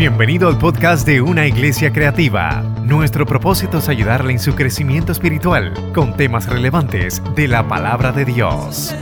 [0.00, 2.62] Bienvenido al podcast de Una Iglesia Creativa.
[2.82, 8.24] Nuestro propósito es ayudarle en su crecimiento espiritual con temas relevantes de la palabra de
[8.24, 8.94] Dios.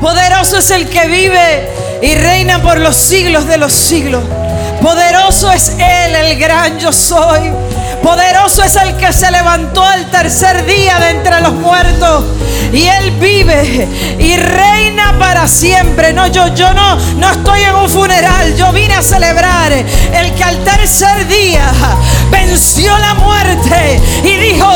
[0.00, 1.68] Poderoso es el que vive
[2.02, 4.24] y reina por los siglos de los siglos.
[4.80, 7.52] Poderoso es Él, el gran yo soy.
[8.02, 12.24] Poderoso es el que se levantó al tercer día de entre los muertos.
[12.72, 13.88] Y Él vive
[14.18, 16.12] y reina para siempre.
[16.12, 18.54] No, yo, yo no, no estoy en un funeral.
[18.56, 21.72] Yo vine a celebrar el que al tercer día
[22.30, 24.70] venció la muerte y dijo,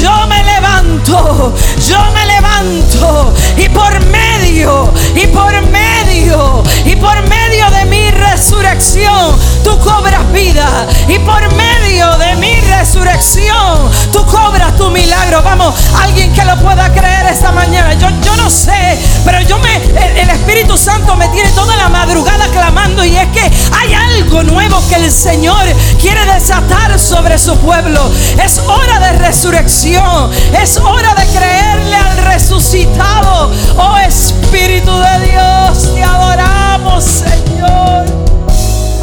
[0.00, 1.54] yo me levanto,
[1.88, 3.34] yo me levanto.
[3.56, 10.86] Y por medio, y por medio, y por medio de mi resurrección, tú cobras vida.
[11.08, 15.42] Y por medio de mi resurrección, tú cobras tu milagro.
[15.42, 17.94] Vamos, alguien que lo pueda creer esta mañana.
[17.94, 21.88] Yo, yo no sé, pero yo me, el, el Espíritu Santo me tiene toda la
[21.88, 25.64] madrugada clamando y es que hay algo nuevo que el Señor
[26.00, 28.10] quiere desatar sobre su pueblo.
[28.42, 30.30] Es hora de resurrección.
[30.52, 33.50] Es hora de creerle al resucitado.
[33.76, 38.05] Oh Espíritu de Dios, te adoramos, Señor.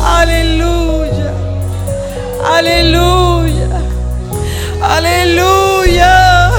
[0.03, 1.31] Aleluya.
[2.55, 3.67] Aleluya.
[4.81, 6.51] Aleluya.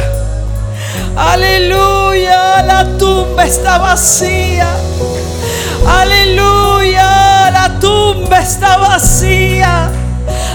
[1.17, 2.63] Aleluya.
[2.67, 4.69] La tumba está vacía.
[5.87, 7.51] Aleluya.
[7.53, 9.91] La tumba está vacía.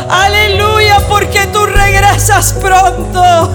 [0.09, 3.49] Aleluya porque tú regresas pronto.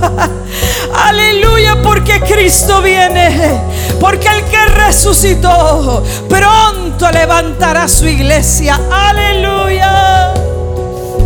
[0.95, 3.61] Aleluya porque Cristo viene.
[4.01, 8.79] Porque el que resucitó pronto levantará su iglesia.
[8.91, 10.35] Aleluya.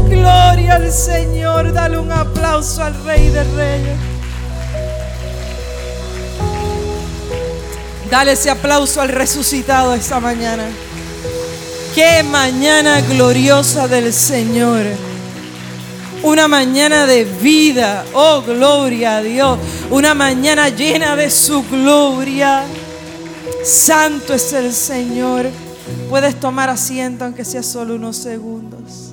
[0.09, 1.73] Gloria al Señor.
[1.73, 3.99] Dale un aplauso al Rey de Reyes.
[8.11, 10.65] Dale ese aplauso al resucitado esta mañana.
[11.95, 14.85] Qué mañana gloriosa del Señor.
[16.23, 18.05] Una mañana de vida.
[18.13, 19.59] Oh, gloria a Dios.
[19.91, 22.65] Una mañana llena de su gloria.
[23.65, 25.47] Santo es el Señor.
[26.11, 29.13] Puedes tomar asiento aunque sea solo unos segundos.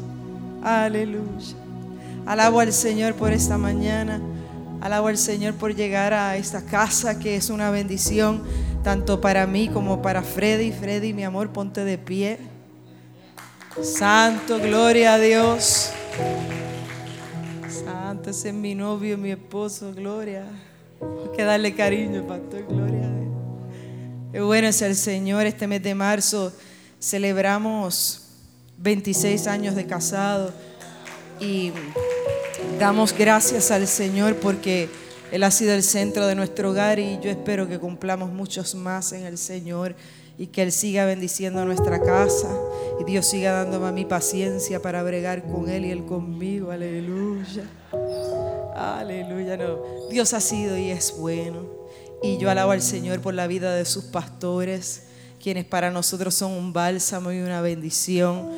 [0.64, 1.56] Aleluya.
[2.26, 4.20] Alabo al Señor por esta mañana.
[4.82, 8.44] Alabo al Señor por llegar a esta casa que es una bendición
[8.84, 10.72] tanto para mí como para Freddy.
[10.72, 12.55] Freddy, mi amor, ponte de pie.
[13.84, 15.90] Santo, gloria a Dios.
[17.70, 20.46] Santo, ese es mi novio, mi esposo, gloria.
[21.02, 23.34] Hay que darle cariño, pastor, gloria a Dios.
[24.32, 25.46] Qué bueno es el Señor.
[25.46, 26.54] Este mes de marzo
[27.02, 28.22] celebramos
[28.78, 30.54] 26 años de casado
[31.42, 31.74] y
[32.80, 34.88] damos gracias al Señor porque
[35.34, 39.12] Él ha sido el centro de nuestro hogar y yo espero que cumplamos muchos más
[39.12, 39.98] en el Señor
[40.38, 42.50] y que Él siga bendiciendo nuestra casa
[43.00, 46.72] y Dios siga dándome a mí paciencia para bregar con Él y Él conmigo.
[46.72, 47.64] Aleluya.
[48.76, 49.58] Aleluya.
[49.58, 49.80] No.
[50.10, 51.68] Dios ha sido y es bueno.
[52.22, 55.04] Y yo alabo al Señor por la vida de sus pastores,
[55.42, 58.50] quienes para nosotros son un bálsamo y una bendición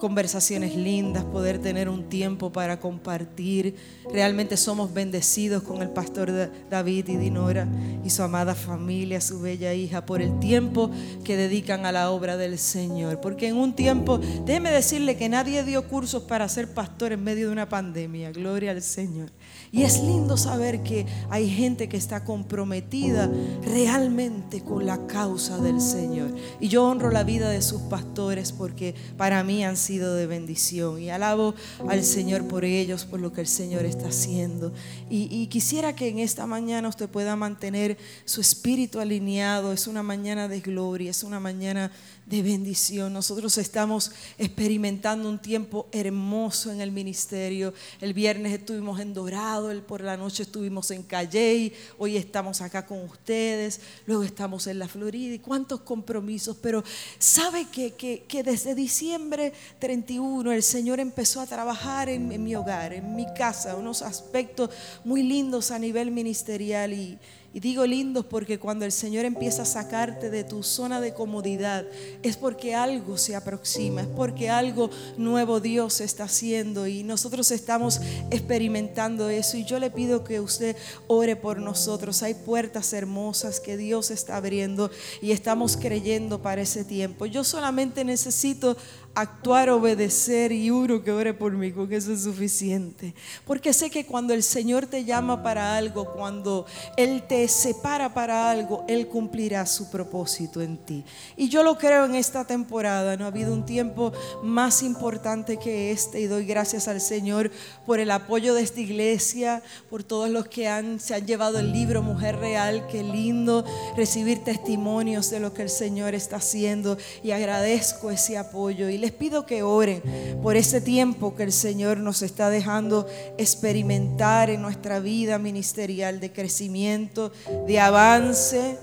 [0.00, 3.76] conversaciones lindas, poder tener un tiempo para compartir.
[4.12, 7.68] Realmente somos bendecidos con el pastor David y Dinora
[8.04, 10.90] y su amada familia, su bella hija, por el tiempo
[11.22, 13.20] que dedican a la obra del Señor.
[13.20, 17.46] Porque en un tiempo, déjeme decirle que nadie dio cursos para ser pastor en medio
[17.46, 18.32] de una pandemia.
[18.32, 19.30] Gloria al Señor.
[19.72, 23.30] Y es lindo saber que hay gente que está comprometida
[23.62, 26.34] realmente con la causa del Señor.
[26.58, 31.00] Y yo honro la vida de sus pastores porque para mí han sido de bendición.
[31.00, 31.54] Y alabo
[31.88, 34.72] al Señor por ellos, por lo que el Señor está haciendo.
[35.08, 39.72] Y, quisiera que en esta mañana usted pueda mantener su espíritu alineado.
[39.72, 41.92] Es una mañana de gloria, es una mañana
[42.26, 43.12] de bendición.
[43.12, 47.74] Nosotros estamos experimentando un tiempo hermoso en el ministerio.
[48.00, 52.86] El viernes estuvimos en Dorado, el por la noche estuvimos en Calley, hoy estamos acá
[52.86, 56.56] con ustedes, luego estamos en la Florida y cuántos compromisos.
[56.62, 56.84] Pero
[57.18, 62.54] sabe que, que, que desde diciembre 31 el Señor empezó a trabajar en, en mi
[62.54, 64.70] hogar, en mi casa, unos aspectos
[65.02, 67.18] muy lindos a nivel ministerial y
[67.52, 71.84] y digo lindos porque cuando el Señor empieza a sacarte de tu zona de comodidad,
[72.22, 78.00] es porque algo se aproxima, es porque algo nuevo Dios está haciendo y nosotros estamos
[78.30, 79.56] experimentando eso.
[79.56, 80.76] Y yo le pido que usted
[81.08, 82.22] ore por nosotros.
[82.22, 87.26] Hay puertas hermosas que Dios está abriendo y estamos creyendo para ese tiempo.
[87.26, 88.76] Yo solamente necesito
[89.20, 93.14] actuar, obedecer y uno que ore por mí, con eso es suficiente.
[93.46, 98.50] Porque sé que cuando el Señor te llama para algo, cuando Él te separa para
[98.50, 101.04] algo, Él cumplirá su propósito en ti.
[101.36, 103.16] Y yo lo creo en esta temporada.
[103.16, 104.12] No ha habido un tiempo
[104.42, 106.20] más importante que este.
[106.20, 107.50] Y doy gracias al Señor
[107.86, 112.02] por el apoyo de esta iglesia, por todos los que se han llevado el libro
[112.02, 112.86] Mujer Real.
[112.86, 113.64] Qué lindo
[113.96, 116.96] recibir testimonios de lo que el Señor está haciendo.
[117.22, 118.88] Y agradezco ese apoyo.
[118.88, 120.02] Y les pido que oren
[120.42, 123.06] por ese tiempo que el Señor nos está dejando
[123.38, 127.32] experimentar en nuestra vida ministerial de crecimiento,
[127.66, 128.78] de avance,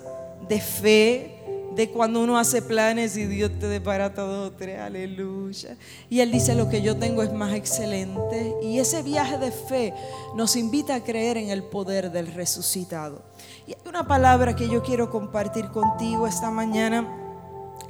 [0.47, 1.33] de fe,
[1.75, 5.77] de cuando uno hace planes y Dios te depara todo tres, aleluya.
[6.09, 8.55] Y Él dice, lo que yo tengo es más excelente.
[8.63, 9.93] Y ese viaje de fe
[10.35, 13.21] nos invita a creer en el poder del resucitado.
[13.67, 17.07] Y hay una palabra que yo quiero compartir contigo esta mañana,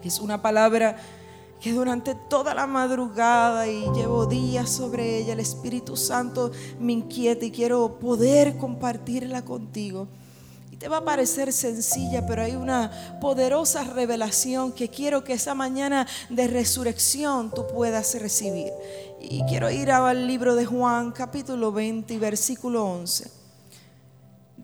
[0.08, 0.98] es una palabra
[1.62, 7.46] que durante toda la madrugada y llevo días sobre ella, el Espíritu Santo me inquieta
[7.46, 10.08] y quiero poder compartirla contigo.
[10.72, 15.56] Y te va a parecer sencilla, pero hay una poderosa revelación que quiero que esa
[15.56, 18.72] mañana de resurrección tú puedas recibir.
[19.20, 23.38] Y quiero ir al libro de Juan, capítulo 20 y versículo 11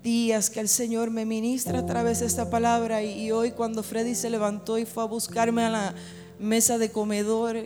[0.04, 4.16] días que el Señor me ministra a través de esta palabra y, hoy cuando Freddy
[4.16, 5.96] se levantó y fue a buscarme a la
[6.44, 7.58] mesa de comedor.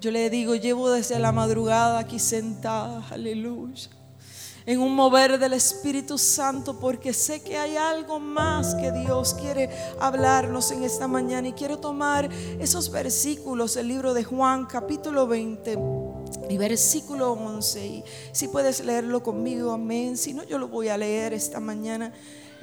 [0.00, 3.90] Yo le digo, llevo desde la madrugada aquí sentada, aleluya,
[4.64, 9.70] en un mover del Espíritu Santo, porque sé que hay algo más que Dios quiere
[10.00, 11.48] hablarnos en esta mañana.
[11.48, 15.78] Y quiero tomar esos versículos, el libro de Juan, capítulo 20
[16.50, 17.86] y versículo 11.
[17.86, 20.16] Y si puedes leerlo conmigo, amén.
[20.16, 22.12] Si no, yo lo voy a leer esta mañana.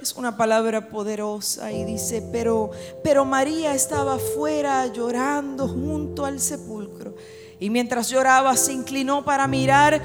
[0.04, 2.72] Es una palabra poderosa y dice, pero,
[3.06, 7.16] pero María estaba afuera llorando junto al sepulcro.
[7.58, 10.02] Y mientras lloraba se inclinó para mirar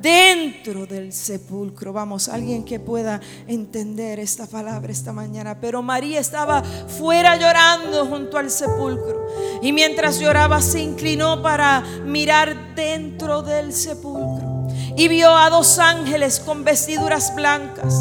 [0.00, 1.92] dentro del sepulcro.
[1.92, 5.58] Vamos, alguien que pueda entender esta palabra esta mañana.
[5.60, 9.26] Pero María estaba fuera llorando junto al sepulcro.
[9.62, 14.49] Y mientras lloraba se inclinó para mirar dentro del sepulcro
[14.96, 17.94] y vio a dos ángeles con vestiduras blancas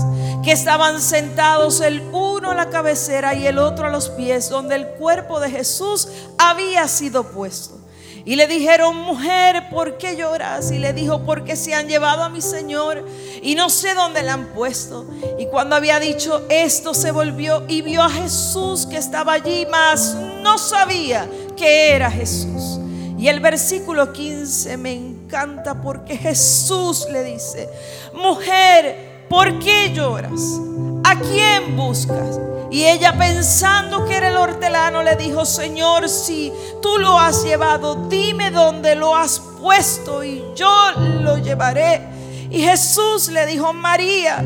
[0.43, 4.75] que estaban sentados el uno a la cabecera y el otro a los pies, donde
[4.75, 6.07] el cuerpo de Jesús
[6.37, 7.79] había sido puesto.
[8.25, 10.71] Y le dijeron, mujer, ¿por qué lloras?
[10.71, 13.05] Y le dijo, porque se han llevado a mi Señor
[13.41, 15.07] y no sé dónde le han puesto.
[15.39, 20.15] Y cuando había dicho esto, se volvió y vio a Jesús que estaba allí, mas
[20.43, 22.79] no sabía que era Jesús.
[23.17, 24.93] Y el versículo 15 me
[25.29, 27.69] encanta porque Jesús le dice,
[28.13, 30.59] mujer, ¿por qué lloras?
[31.03, 32.39] ¿A quién buscas?
[32.71, 38.07] Y ella pensando que era el hortelano le dijo, Señor, si tú lo has llevado,
[38.09, 40.91] dime dónde lo has puesto y yo
[41.21, 42.01] lo llevaré.
[42.49, 44.43] Y Jesús le dijo, María.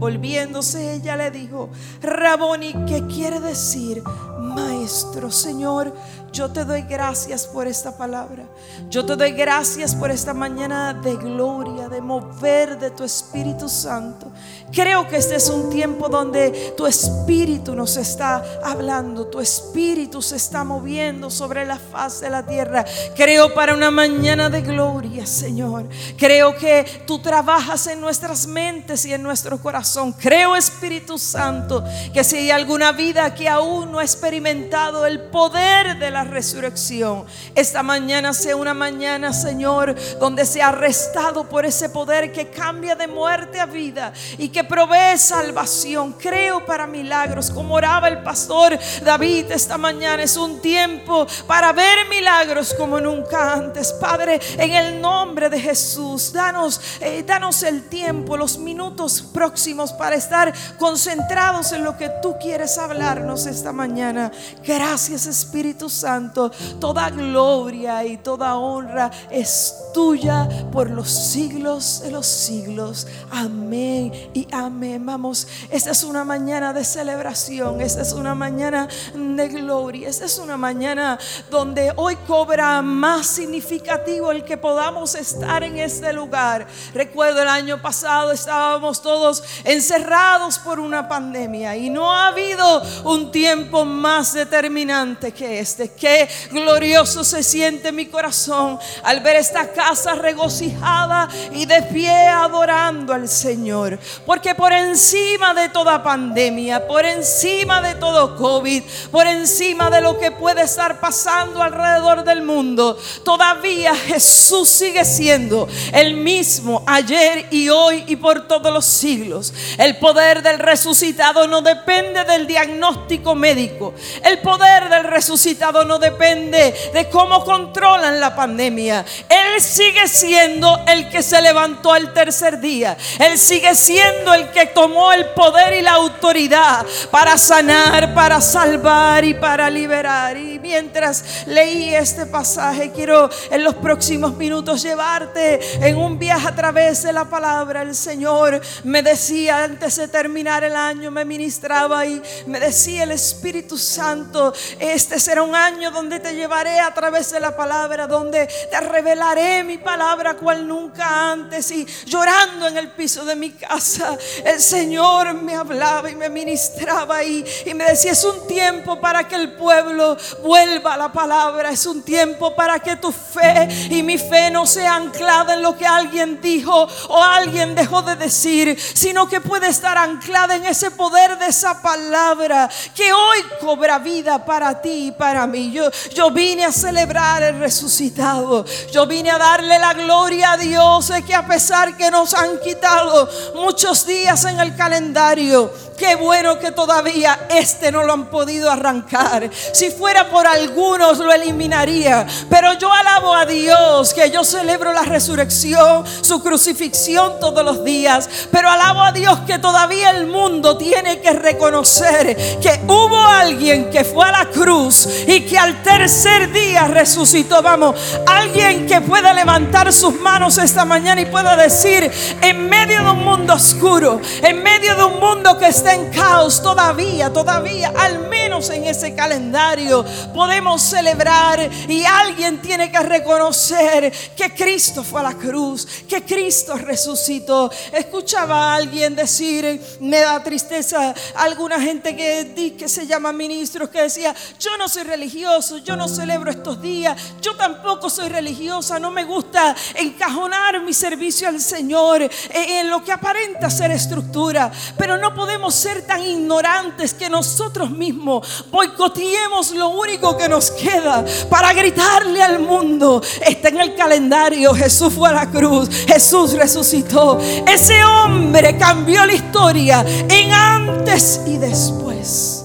[0.00, 1.68] Volviéndose ella le dijo,
[2.00, 4.02] Raboni, ¿qué quiere decir?
[4.40, 5.92] Maestro, Señor,
[6.32, 8.44] yo te doy gracias por esta palabra.
[8.88, 14.28] Yo te doy gracias por esta mañana de gloria, de mover de tu Espíritu Santo.
[14.72, 20.36] Creo que este es un tiempo donde tu Espíritu nos está hablando, tu Espíritu se
[20.36, 22.84] está moviendo sobre la faz de la tierra.
[23.16, 25.88] Creo para una mañana de gloria, Señor.
[26.16, 29.89] Creo que tú trabajas en nuestras mentes y en nuestro corazón.
[30.20, 31.82] Creo, Espíritu Santo,
[32.12, 37.24] que si hay alguna vida que aún no ha experimentado el poder de la resurrección.
[37.56, 43.08] Esta mañana sea una mañana, Señor, donde sea arrestado por ese poder que cambia de
[43.08, 46.12] muerte a vida y que provee salvación.
[46.12, 50.22] Creo para milagros, como oraba el pastor David esta mañana.
[50.22, 53.92] Es un tiempo para ver milagros como nunca antes.
[53.94, 60.16] Padre, en el nombre de Jesús, danos, eh, danos el tiempo, los minutos próximos para
[60.16, 64.30] estar concentrados en lo que tú quieres hablarnos esta mañana.
[64.62, 72.26] Gracias Espíritu Santo toda gloria y toda honra es tuya por los siglos de los
[72.26, 73.06] siglos.
[73.30, 75.04] Amén y amén.
[75.04, 80.38] Vamos, esta es una mañana de celebración, esta es una mañana de gloria, esta es
[80.38, 81.18] una mañana
[81.50, 86.66] donde hoy cobra más significativo el que podamos estar en este lugar.
[86.94, 93.30] Recuerdo el año pasado estábamos todos encerrados por una pandemia y no ha habido un
[93.30, 100.14] tiempo más determinante que este Qué glorioso se siente mi corazón al ver esta casa
[100.14, 103.98] regocijada y de pie adorando al Señor.
[104.24, 110.18] Porque por encima de toda pandemia, por encima de todo COVID, por encima de lo
[110.18, 117.68] que puede estar pasando alrededor del mundo, todavía Jesús sigue siendo el mismo ayer y
[117.68, 119.52] hoy y por todos los siglos.
[119.78, 123.94] El poder del resucitado no depende del diagnóstico médico.
[124.22, 129.04] El poder del resucitado no depende de cómo controlan la pandemia.
[129.28, 132.96] Él sigue siendo el que se levantó al tercer día.
[133.18, 139.24] Él sigue siendo el que tomó el poder y la autoridad para sanar, para salvar
[139.24, 140.36] y para liberar.
[140.36, 146.54] Y mientras leí este pasaje, quiero en los próximos minutos llevarte en un viaje a
[146.54, 147.82] través de la palabra.
[147.82, 153.12] El Señor me decía antes de terminar el año, me ministraba y me decía el
[153.12, 158.46] Espíritu Santo, este será un año donde te llevaré a través de la palabra, donde
[158.46, 161.70] te revelaré mi palabra cual nunca antes.
[161.70, 167.22] Y llorando en el piso de mi casa, el Señor me hablaba y me ministraba
[167.22, 171.70] y, y me decía, es un tiempo para que el pueblo vuelva a la palabra,
[171.70, 175.76] es un tiempo para que tu fe y mi fe no sea anclada en lo
[175.76, 180.90] que alguien dijo o alguien dejó de decir, sino que puede estar anclada en ese
[180.90, 185.70] poder de esa palabra que hoy cobra vida para ti y para mí.
[185.70, 188.64] Yo, yo vine a celebrar el resucitado.
[188.92, 192.58] Yo vine a darle la gloria a Dios de que a pesar que nos han
[192.58, 198.70] quitado muchos días en el calendario, Qué bueno que todavía este no lo han podido
[198.70, 199.50] arrancar.
[199.74, 202.26] Si fuera por algunos lo eliminaría.
[202.48, 208.30] Pero yo alabo a Dios que yo celebro la resurrección, su crucifixión todos los días.
[208.50, 214.02] Pero alabo a Dios que todavía el mundo tiene que reconocer que hubo alguien que
[214.02, 217.62] fue a la cruz y que al tercer día resucitó.
[217.62, 217.96] Vamos,
[218.26, 222.10] alguien que pueda levantar sus manos esta mañana y pueda decir
[222.40, 226.62] en medio de un mundo oscuro, en medio de un mundo que está en caos
[226.62, 230.04] todavía, todavía, al menos en ese calendario
[230.34, 236.74] podemos celebrar y alguien tiene que reconocer que Cristo fue a la cruz, que Cristo
[236.76, 237.70] resucitó.
[237.92, 244.02] Escuchaba a alguien decir, me da tristeza, alguna gente que, que se llama ministros que
[244.02, 249.12] decía, yo no soy religioso, yo no celebro estos días, yo tampoco soy religiosa, no
[249.12, 255.34] me gusta encajonar mi servicio al Señor en lo que aparenta ser estructura, pero no
[255.34, 258.39] podemos ser tan ignorantes que nosotros mismos
[258.70, 263.22] boicoteemos lo único que nos queda para gritarle al mundo.
[263.40, 267.38] Está en el calendario, Jesús fue a la cruz, Jesús resucitó.
[267.66, 272.59] Ese hombre cambió la historia en antes y después.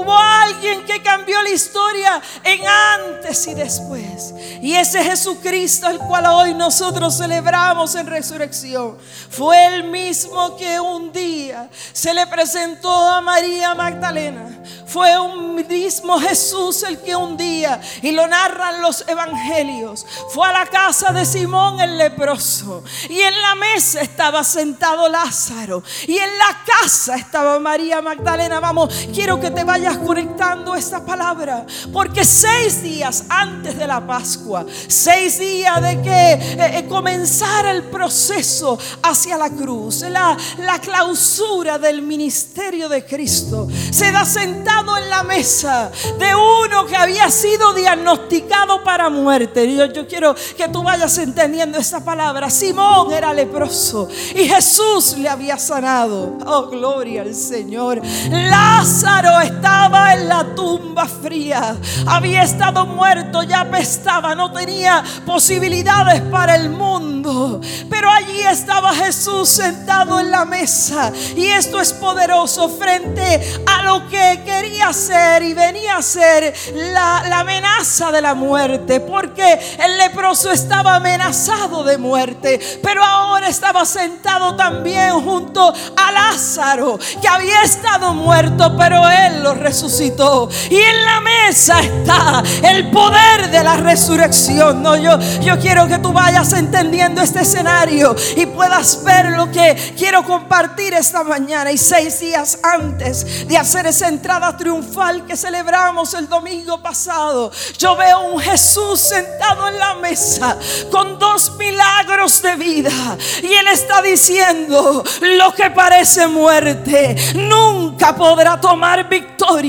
[0.00, 4.32] Hubo alguien que cambió la historia en antes y después.
[4.62, 8.96] Y ese Jesucristo, el cual hoy nosotros celebramos en resurrección,
[9.28, 14.62] fue el mismo que un día se le presentó a María Magdalena.
[14.86, 20.52] Fue un mismo Jesús el que un día, y lo narran los evangelios, fue a
[20.52, 22.82] la casa de Simón el leproso.
[23.08, 25.82] Y en la mesa estaba sentado Lázaro.
[26.08, 28.60] Y en la casa estaba María Magdalena.
[28.60, 31.66] Vamos, quiero que te vayas conectando esta palabra.
[31.92, 37.84] Porque seis días antes de la Pascua, seis días de que eh, eh, comenzara el
[37.84, 45.10] proceso hacia la cruz, la, la clausura del ministerio de Cristo, se da sentado en
[45.10, 49.74] la mesa de uno que había sido diagnosticado para muerte.
[49.74, 52.50] Yo, yo quiero que tú vayas entendiendo esta palabra.
[52.50, 56.36] Simón era leproso y Jesús le había sanado.
[56.46, 58.00] Oh, gloria al Señor.
[58.30, 61.74] Lázaro estaba estaba en la tumba fría.
[62.06, 67.62] Había estado muerto, ya apestaba, no tenía posibilidades para el mundo.
[67.88, 71.10] Pero allí estaba Jesús sentado en la mesa.
[71.34, 77.24] Y esto es poderoso frente a lo que quería hacer y venía a ser la,
[77.26, 79.00] la amenaza de la muerte.
[79.00, 82.60] Porque el leproso estaba amenazado de muerte.
[82.82, 89.54] Pero ahora estaba sentado también junto a Lázaro, que había estado muerto, pero él lo
[89.70, 90.48] resucitó.
[90.68, 94.82] Y en la mesa está, el poder de la resurrección.
[94.82, 99.94] No, yo, yo quiero que tú vayas entendiendo este escenario y puedas ver lo que
[99.96, 101.70] quiero compartir esta mañana.
[101.70, 107.94] Y seis días antes de hacer esa entrada triunfal que celebramos el domingo pasado, yo
[107.94, 110.56] veo un Jesús sentado en la mesa
[110.90, 113.16] con dos milagros de vida.
[113.40, 119.59] Y Él está diciendo, lo que parece muerte nunca podrá tomar victoria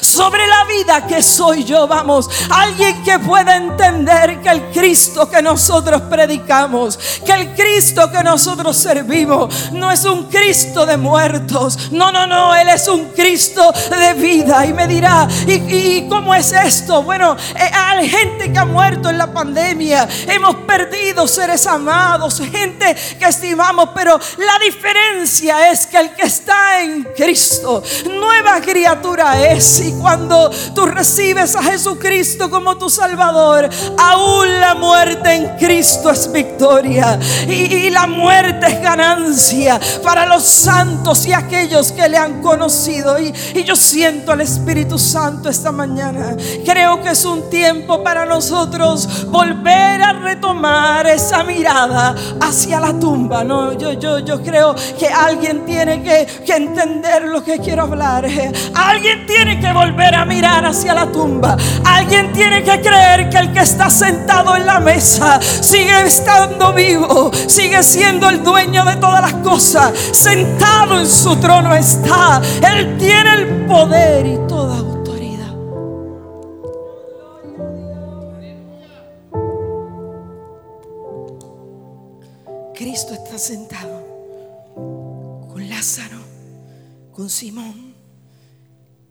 [0.00, 1.86] sobre la vida que soy yo.
[1.86, 8.24] Vamos, alguien que pueda entender que el Cristo que nosotros predicamos, que el Cristo que
[8.24, 11.92] nosotros servimos, no es un Cristo de muertos.
[11.92, 14.66] No, no, no, Él es un Cristo de vida.
[14.66, 17.02] Y me dirá, ¿y, cómo es esto?
[17.02, 20.08] Bueno, eh, hay gente que ha muerto en la pandemia.
[20.26, 26.82] Hemos perdido seres amados, gente que estimamos, pero la diferencia es que el que está
[26.82, 29.80] en Cristo, nueva criatura es.
[29.80, 36.30] Y cuando tú recibes a Jesucristo como tu Salvador, aún la muerte en Cristo es
[36.30, 37.18] victoria.
[37.48, 43.18] Y, la muerte es ganancia para los santos y aquellos que le han conocido.
[43.18, 43.32] Y,
[43.64, 46.36] yo siento al Espíritu Santo esta mañana.
[46.64, 53.44] Creo que es un tiempo para nosotros volver a retomar esa mirada hacia la tumba.
[53.44, 58.26] No, yo, yo, yo creo que alguien tiene que, que entender lo que quiero hablar.
[58.74, 61.56] Alguien tiene que volver a mirar hacia la tumba.
[61.84, 67.30] Alguien tiene que creer que el que está sentado en la mesa sigue estando vivo,
[67.46, 69.92] sigue siendo el dueño de todas las cosas.
[70.12, 72.40] Sentado en su trono está.
[72.62, 74.26] Él tiene el poder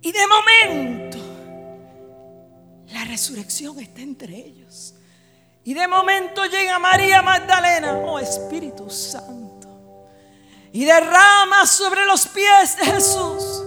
[0.05, 1.17] Y de momento,
[2.89, 4.93] la resurrección está entre ellos.
[5.63, 9.67] Y de momento llega María Magdalena, oh Espíritu Santo,
[10.71, 13.63] y derrama sobre los pies de Jesús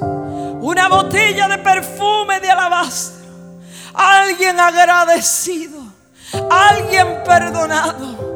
[0.60, 3.26] una botella de perfume de alabastro.
[3.92, 5.82] Alguien agradecido,
[6.48, 8.27] alguien perdonado,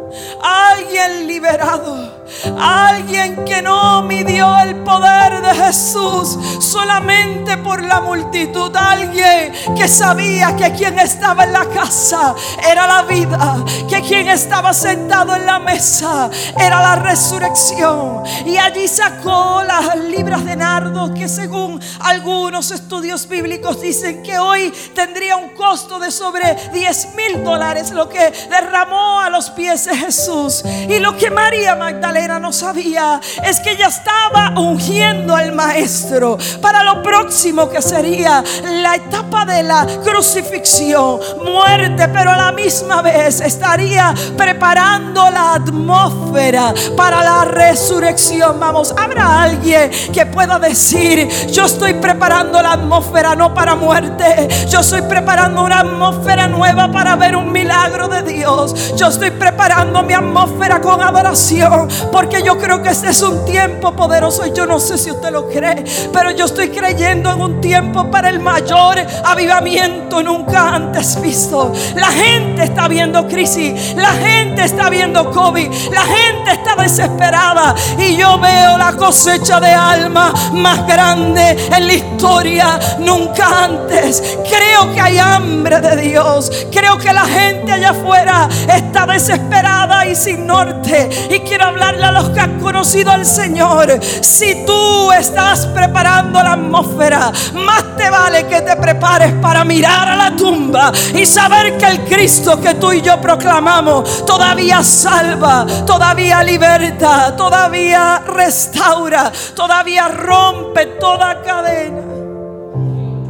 [0.43, 2.23] alguien liberado
[2.59, 8.75] Alguien que no midió el poder de Jesús solamente por la multitud.
[8.75, 12.35] Alguien que sabía que quien estaba en la casa
[12.67, 13.57] era la vida.
[13.89, 18.23] Que quien estaba sentado en la mesa era la resurrección.
[18.47, 24.73] Y allí sacó las libras de nardo que según algunos estudios bíblicos dicen que hoy
[24.95, 29.95] tendría un costo de sobre 10 mil dólares lo que derramó a los pies de
[30.03, 30.65] Jesús.
[30.89, 36.83] Y lo que María Magdalena no sabía es que ella estaba ungiendo al maestro para
[36.83, 43.41] lo próximo que sería la etapa de la crucifixión, muerte, pero a la misma vez
[43.41, 48.59] estaría preparando la atmósfera para la resurrección.
[48.59, 54.81] Vamos, habrá alguien que pueda decir, yo estoy preparando la atmósfera no para muerte, yo
[54.81, 58.97] estoy preparando una atmósfera nueva para ver un milagro de Dios.
[58.97, 63.93] Yo estoy preparando mi atmósfera con adoración porque yo creo que este es un tiempo
[63.95, 67.61] poderoso y yo no sé si usted lo cree, pero yo estoy creyendo en un
[67.61, 71.73] tiempo para el mayor avivamiento nunca antes visto.
[71.97, 78.17] La gente está viendo crisis, la gente está viendo COVID, la gente está desesperada y
[78.17, 84.39] yo veo la cosecha de alma más grande en la historia nunca antes.
[84.49, 90.15] Creo que hay hambre de Dios, creo que la gente allá afuera está desesperada y
[90.15, 95.67] sin norte y quiero hablarle a los que han conocido al Señor, si tú estás
[95.67, 101.27] preparando la atmósfera, más te vale que te prepares para mirar a la tumba y
[101.27, 109.33] saber que el Cristo que tú y yo proclamamos todavía salva, todavía liberta, todavía restaura,
[109.55, 112.03] todavía rompe toda cadena.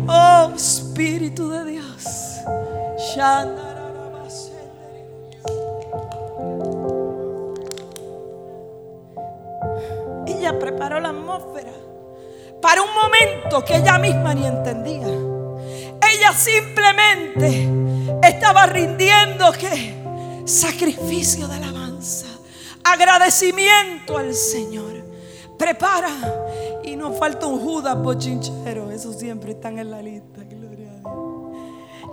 [0.06, 2.04] Oh Espíritu de Dios.
[10.42, 11.70] Ella preparó la atmósfera
[12.60, 15.06] para un momento que ella misma ni entendía.
[15.06, 17.68] Ella simplemente
[18.22, 19.94] estaba rindiendo que
[20.44, 22.26] sacrificio de alabanza,
[22.82, 25.04] agradecimiento al Señor.
[25.56, 26.10] Prepara
[26.82, 30.42] y no falta un Judas bochinchero, esos siempre están en la lista.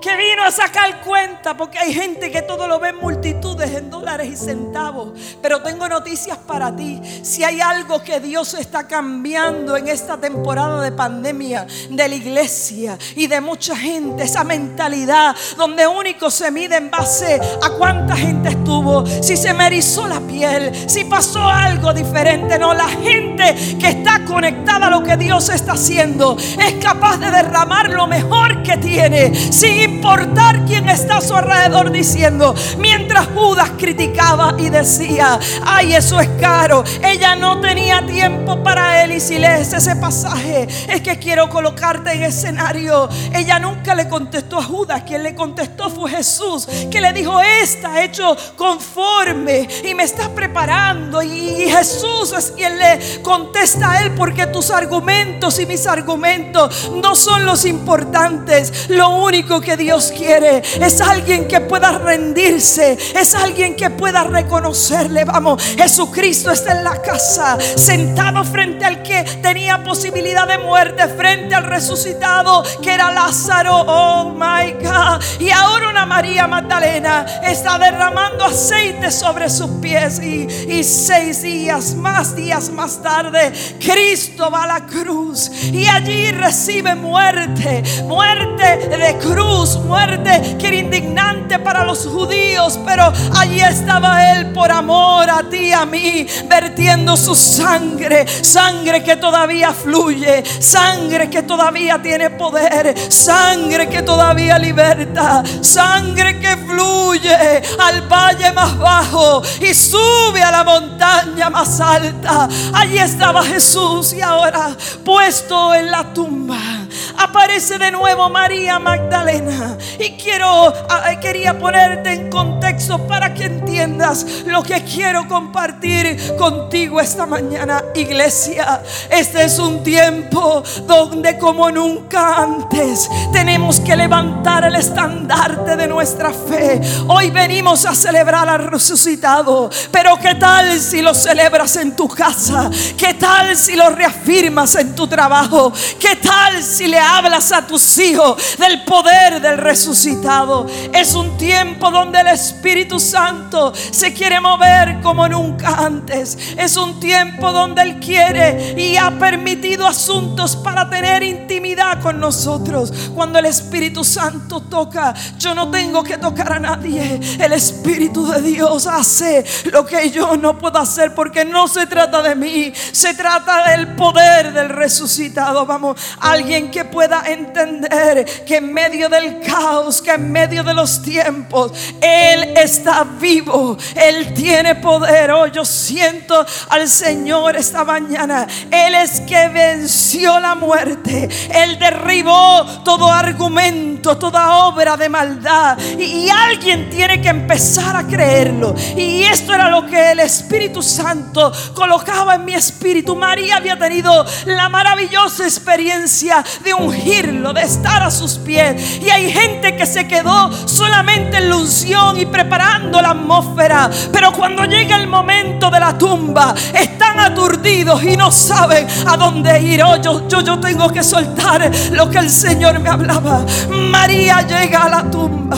[0.02, 3.90] Que vino a sacar cuenta, porque hay gente que todo lo ve en multitudes, en
[3.90, 5.10] dólares y centavos.
[5.42, 7.02] Pero tengo noticias para ti.
[7.24, 12.98] Si hay algo que Dios está cambiando en esta temporada de pandemia de la iglesia
[13.16, 18.50] y de mucha gente, esa mentalidad donde único se mide en base a cuánta gente
[18.50, 22.58] estuvo, si se me erizó la piel, si pasó algo diferente.
[22.58, 27.32] No, la gente que está conectada a lo que Dios está haciendo es capaz de
[27.32, 29.34] derramar lo mejor que tiene.
[29.52, 36.20] Sin importar quién está a su alrededor diciendo, mientras Judas criticaba y decía, ay, eso
[36.20, 41.18] es caro, ella no tenía tiempo para él y si lees ese pasaje, es que
[41.18, 43.10] quiero colocarte en escenario.
[43.34, 48.04] Ella nunca le contestó a Judas, quien le contestó fue Jesús, que le dijo, está
[48.04, 51.22] hecho conforme y me estás preparando.
[51.22, 57.16] Y Jesús es quien le contesta a él porque tus argumentos y mis argumentos no
[57.16, 58.90] son los importantes.
[58.90, 65.24] Lo único que Dios quiere es alguien que pueda rendirse, es alguien que pueda reconocerle.
[65.26, 71.56] Vamos, Jesucristo está en la casa, sentado frente al que tenía posibilidad de muerte, frente
[71.56, 73.84] al resucitado que era Lázaro.
[73.88, 75.24] Oh my God.
[75.40, 80.20] Y ahora una María Magdalena está derramando aceite sobre sus pies.
[80.20, 86.32] Y, y seis días, más días más tarde, Cristo va a la cruz y allí
[86.32, 94.32] recibe muerte, muerte de cruz muerte que era indignante para los judíos, pero allí estaba
[94.32, 101.30] Él por amor a ti, a mí, vertiendo su sangre, sangre que todavía fluye, sangre
[101.30, 107.36] que todavía tiene poder, sangre que todavía liberta, sangre que fluye
[107.80, 112.48] al valle más bajo y sube a la montaña más alta.
[112.74, 116.79] Allí estaba Jesús y ahora puesto en la tumba
[117.20, 119.78] aparece de nuevo María Magdalena.
[120.00, 127.02] Y quiero, ah, quería ponerte en contexto para que entiendas lo que quiero compartir contigo
[127.02, 128.82] esta mañana, iglesia.
[129.10, 136.32] Este es un tiempo donde como nunca antes tenemos que levantar el estandarte de nuestra
[136.32, 136.80] fe.
[137.08, 142.70] Hoy venimos a celebrar al resucitado, pero ¿qué tal si lo celebras en tu casa?
[142.98, 145.74] ¿Qué tal si lo reafirmas en tu trabajo?
[146.00, 150.68] ¿Qué tal si le hablas a tus hijos del poder del resucitado.
[150.94, 156.38] Es un tiempo donde el Espíritu Santo se quiere mover como nunca antes.
[156.58, 162.92] Es un tiempo donde Él quiere y ha permitido asuntos para tener intimidad con nosotros.
[163.16, 167.20] Cuando el Espíritu Santo toca, yo no tengo que tocar a nadie.
[167.40, 172.22] El Espíritu de Dios hace lo que yo no puedo hacer porque no se trata
[172.22, 175.66] de mí, se trata del poder del resucitado.
[175.66, 181.02] Vamos, alguien que pueda entender que en medio del caos, que en medio de los
[181.02, 185.32] tiempos, Él está vivo, Él tiene poder.
[185.32, 188.46] Oh, yo siento al Señor esta mañana.
[188.70, 195.78] Él es que venció la muerte, Él derribó todo argumento, toda obra de maldad.
[195.98, 198.76] Y, alguien tiene que empezar a creerlo.
[198.96, 203.16] Y esto era lo que el Espíritu Santo colocaba en mi espíritu.
[203.16, 209.00] María había tenido la maravillosa experiencia de ungirlo, de estar a sus pies.
[209.02, 213.90] Y hay gente que se quedó solamente en la unción y preparando la atmósfera.
[214.12, 219.62] Pero cuando llega el momento de la tumba, están aturdidos y no saben a dónde
[219.62, 219.84] ir.
[219.84, 223.46] Oh, yo, yo, yo tengo que soltar lo que el Señor me hablaba.
[223.90, 225.58] María llega a la tumba.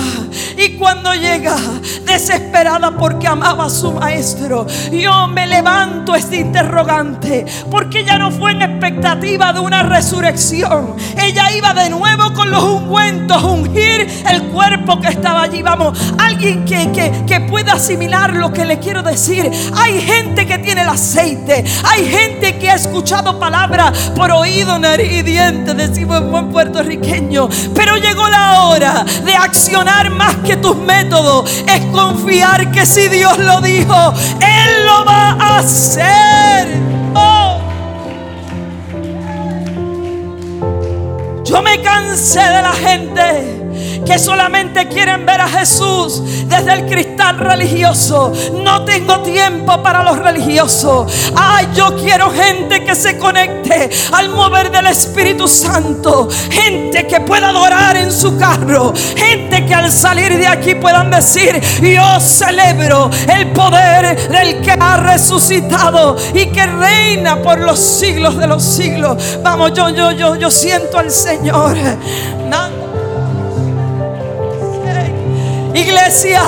[0.58, 1.56] Y cuando llega
[2.06, 7.46] desesperada porque amaba a su maestro, yo me levanto este interrogante.
[7.70, 10.96] Porque ella no fue en expectativa de una resurrección.
[11.18, 15.62] Ella iba de nuevo con los ungüentos, ungir el cuerpo que estaba allí.
[15.62, 19.50] Vamos, alguien que, que, que pueda asimilar lo que le quiero decir.
[19.76, 21.64] Hay gente que tiene el aceite.
[21.84, 27.50] Hay gente que ha escuchado palabras por oído, nariz y diente, decimos en buen puertorriqueño.
[27.74, 31.50] Pero llegó la hora de accionar más que tus métodos.
[31.68, 36.68] Es confiar que si Dios lo dijo, Él lo va a hacer.
[37.14, 37.60] Oh.
[41.44, 43.61] Yo me cansé de la gente
[44.06, 48.32] que solamente quieren ver a Jesús desde el cristal religioso.
[48.54, 51.32] No tengo tiempo para los religiosos.
[51.36, 56.28] Ay, yo quiero gente que se conecte al mover del Espíritu Santo.
[56.50, 58.94] Gente que pueda adorar en su carro.
[59.16, 64.98] Gente que al salir de aquí puedan decir, yo celebro el poder del que ha
[64.98, 69.40] resucitado y que reina por los siglos de los siglos.
[69.44, 71.78] Vamos, yo, yo, yo, yo siento al Señor.
[75.74, 76.42] Iglesia,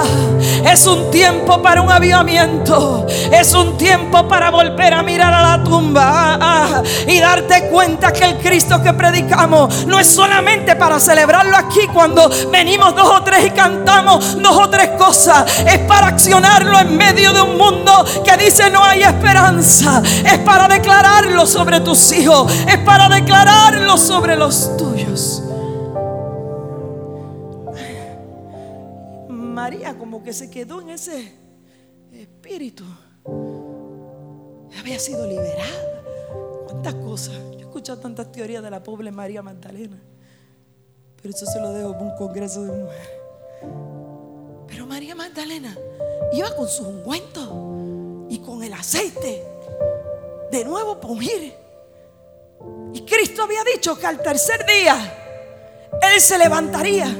[0.70, 3.06] es un tiempo para un avivamiento.
[3.32, 8.38] Es un tiempo para volver a mirar a la tumba y darte cuenta que el
[8.38, 13.50] Cristo que predicamos no es solamente para celebrarlo aquí cuando venimos dos o tres y
[13.52, 15.46] cantamos dos o tres cosas.
[15.66, 20.02] Es para accionarlo en medio de un mundo que dice no hay esperanza.
[20.26, 22.52] Es para declararlo sobre tus hijos.
[22.68, 25.42] Es para declararlo sobre los tuyos.
[29.63, 31.32] María como que se quedó en ese
[32.12, 32.84] espíritu.
[34.78, 36.04] Había sido liberada.
[36.65, 37.36] ¿Cuántas cosas?
[37.54, 39.97] Yo he escuchado tantas teorías de la pobre María Magdalena.
[41.15, 43.10] Pero eso se lo dejo para un congreso de mujeres.
[44.67, 45.78] Pero María Magdalena
[46.34, 49.45] iba con su ungüento y con el aceite
[50.52, 51.56] de nuevo por ungir.
[52.93, 54.97] Y Cristo había dicho que al tercer día
[56.02, 57.15] Él se levantaría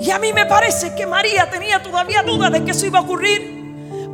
[0.00, 3.02] y a mí me parece que María tenía todavía duda de que eso iba a
[3.02, 3.56] ocurrir.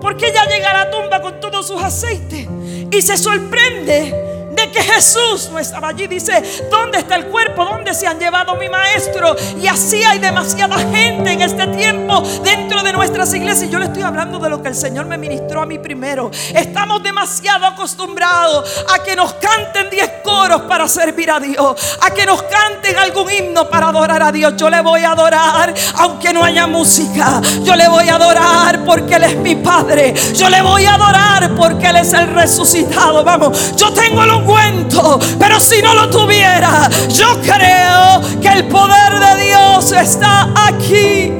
[0.00, 2.48] Porque ella llega a la tumba con todos sus aceites
[2.90, 6.06] y se sorprende de que Jesús no estaba allí.
[6.06, 7.64] Dice, ¿dónde está el cuerpo?
[7.64, 9.34] ¿Dónde se han llevado mi maestro?
[9.60, 13.70] Y así hay demasiada gente en este tiempo dentro de nuestras iglesias.
[13.70, 16.30] Yo le estoy hablando de lo que el Señor me ministró a mí primero.
[16.54, 21.98] Estamos demasiado acostumbrados a que nos canten diez coros para servir a Dios.
[22.02, 24.54] A que nos canten algún himno para adorar a Dios.
[24.56, 27.40] Yo le voy a adorar aunque no haya música.
[27.62, 30.14] Yo le voy a adorar porque Él es mi Padre.
[30.34, 33.24] Yo le voy a adorar porque Él es el resucitado.
[33.24, 39.12] Vamos, yo tengo los cuento, pero si no lo tuviera, yo creo que el poder
[39.18, 41.32] de Dios está aquí.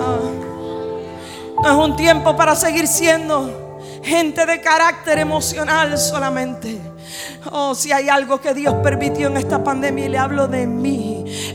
[0.00, 0.18] Ah.
[1.62, 3.68] No es un tiempo para seguir siendo
[4.02, 6.80] gente de carácter emocional solamente.
[7.50, 11.07] Oh, si hay algo que Dios permitió en esta pandemia y le hablo de mí,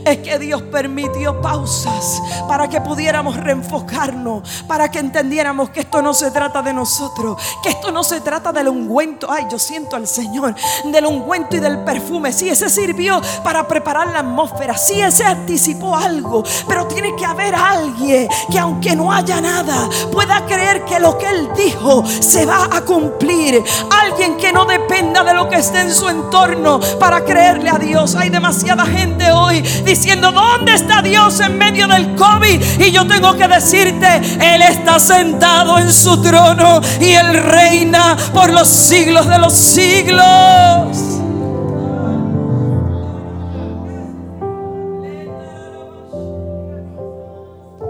[0.04, 6.12] es que Dios permitió pausas para que pudiéramos reenfocarnos, para que entendiéramos que esto no
[6.12, 9.26] se trata de nosotros, que esto no se trata del ungüento.
[9.30, 12.32] Ay, yo siento al Señor, del ungüento y del perfume.
[12.32, 17.54] Sí, ese sirvió para preparar la atmósfera, sí, ese anticipó algo, pero tiene que haber
[17.54, 22.68] alguien que aunque no haya nada, pueda creer que lo que Él dijo se va
[22.70, 23.62] a cumplir.
[23.90, 28.14] Alguien que no dependa de lo que esté en su entorno para creerle a Dios.
[28.14, 29.62] Hay demasiada gente hoy
[29.94, 32.80] diciendo, ¿dónde está Dios en medio del COVID?
[32.80, 38.50] Y yo tengo que decirte, Él está sentado en su trono y Él reina por
[38.52, 40.24] los siglos de los siglos.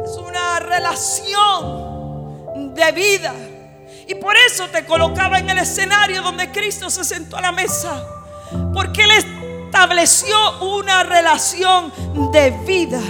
[0.05, 1.65] Es una relación
[2.75, 3.33] de vida.
[4.07, 8.05] Y por eso te colocaba en el escenario donde Cristo se sentó a la mesa.
[8.75, 9.11] Porque Él
[9.75, 11.93] estableció una relación
[12.31, 13.01] de vida.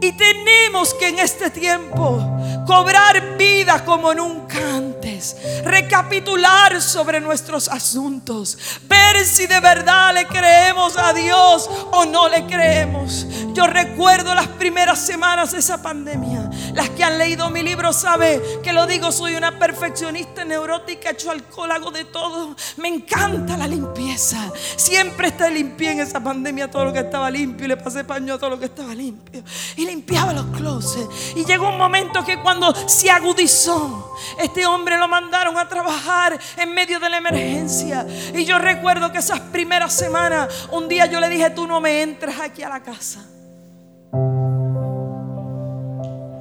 [0.00, 2.18] Y tenemos que en este tiempo
[2.66, 10.96] cobrar vida como nunca antes, recapitular sobre nuestros asuntos, ver si de verdad le creemos
[10.96, 13.26] a Dios o no le creemos.
[13.52, 16.50] Yo recuerdo las primeras semanas de esa pandemia.
[16.74, 21.30] Las que han leído mi libro saben que lo digo, soy una perfeccionista neurótica, hecho
[21.30, 22.56] alcohol, hago de todo.
[22.78, 24.50] Me encanta la limpieza.
[24.76, 28.34] Siempre está limpia en esa pandemia todo lo que estaba limpio y le pasé paño
[28.34, 29.42] a todo lo que estaba limpio.
[29.76, 31.36] Y limpiaba los closets.
[31.36, 32.53] Y llegó un momento que cuando
[32.86, 38.06] se agudizó, este hombre lo mandaron a trabajar en medio de la emergencia.
[38.34, 42.02] Y yo recuerdo que esas primeras semanas, un día yo le dije, tú no me
[42.02, 43.24] entres aquí a la casa.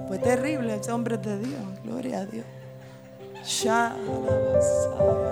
[0.07, 2.45] Fue terrible, ese hombre de Dios, gloria a Dios.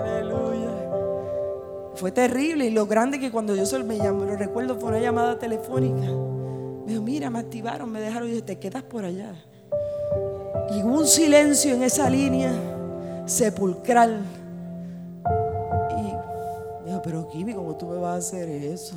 [0.04, 0.70] Aleluya.
[1.94, 5.38] Fue terrible y lo grande que cuando yo me llamó, lo recuerdo, fue una llamada
[5.38, 6.08] telefónica.
[6.84, 9.34] Me dijo, mira, me activaron, me dejaron y dije, te quedas por allá.
[10.70, 12.52] Y hubo un silencio en esa línea
[13.26, 14.22] sepulcral.
[15.98, 18.96] Y dijo, pero Kimi, ¿cómo tú me vas a hacer eso?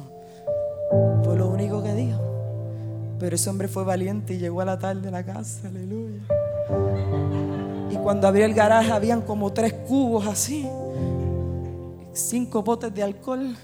[1.23, 2.21] Fue lo único que dijo.
[3.19, 6.21] Pero ese hombre fue valiente y llegó a la tarde a la casa, aleluya.
[7.89, 10.69] Y cuando abrió el garaje habían como tres cubos así,
[12.13, 13.55] cinco botes de alcohol.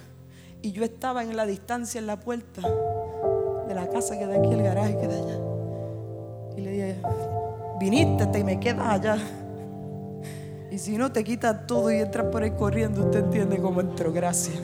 [0.62, 2.62] Y yo estaba en la distancia en la puerta
[3.68, 5.40] de la casa que de aquí, el garaje que de allá.
[6.56, 6.96] Y le dije,
[7.82, 9.18] viniste y me quedas allá.
[10.72, 14.14] Y si no te quitas todo y entras por ahí corriendo, usted entiende cómo entró.
[14.14, 14.58] Gracias.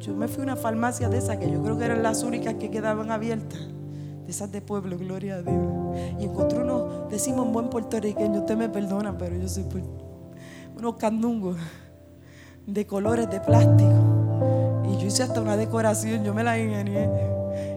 [0.00, 2.54] yo, me fui a una farmacia de esas que yo creo que eran las únicas
[2.54, 3.60] que quedaban abiertas,
[4.24, 5.56] de esas de pueblo, gloria a Dios.
[6.18, 9.64] Y encontré unos, decimos buen puertorriqueño, usted me perdona, pero yo soy
[10.76, 11.56] unos candungos
[12.66, 14.13] de colores de plástico.
[15.04, 17.10] Yo hice hasta una decoración, yo me la ingenié.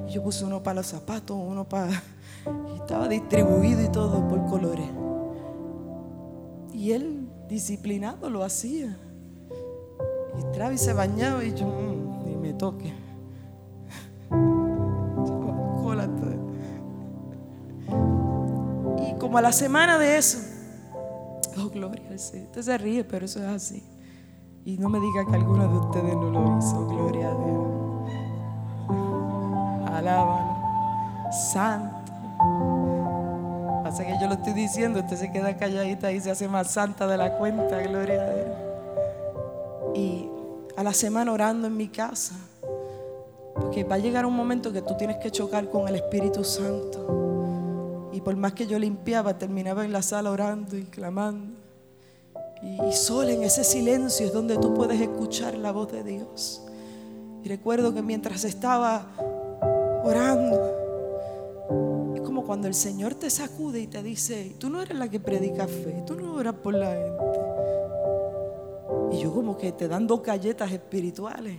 [0.07, 2.01] Y yo puse uno para los zapatos, uno para...
[2.77, 4.87] Estaba distribuido y todo por colores.
[6.73, 8.97] Y él, disciplinado, lo hacía.
[10.39, 12.93] Y Travis se bañaba y yo, mm, ni me toque.
[19.09, 20.37] Y como a la semana de eso,
[21.57, 22.47] oh gloria al Señor.
[22.47, 23.83] Usted se ríe, pero eso es así.
[24.67, 27.67] Y no me diga que alguno de ustedes no lo hizo, gloria a Dios.
[29.93, 32.11] Alábalo, santo.
[33.85, 37.07] Hace que yo lo estoy diciendo, usted se queda calladita y se hace más santa
[37.07, 38.47] de la cuenta, gloria a Dios.
[39.95, 40.29] Y
[40.75, 42.35] a la semana orando en mi casa,
[43.55, 48.09] porque va a llegar un momento que tú tienes que chocar con el Espíritu Santo.
[48.11, 51.66] Y por más que yo limpiaba, terminaba en la sala orando y clamando.
[52.61, 56.61] Y, solo en ese silencio es donde tú puedes escuchar la voz de Dios.
[57.43, 59.05] Y recuerdo que mientras estaba
[60.03, 65.09] orando, es como cuando el Señor te sacude y te dice, tú no eres la
[65.09, 67.23] que predica fe, tú no oras por la gente.
[69.11, 71.57] Y yo como que te dando galletas espirituales.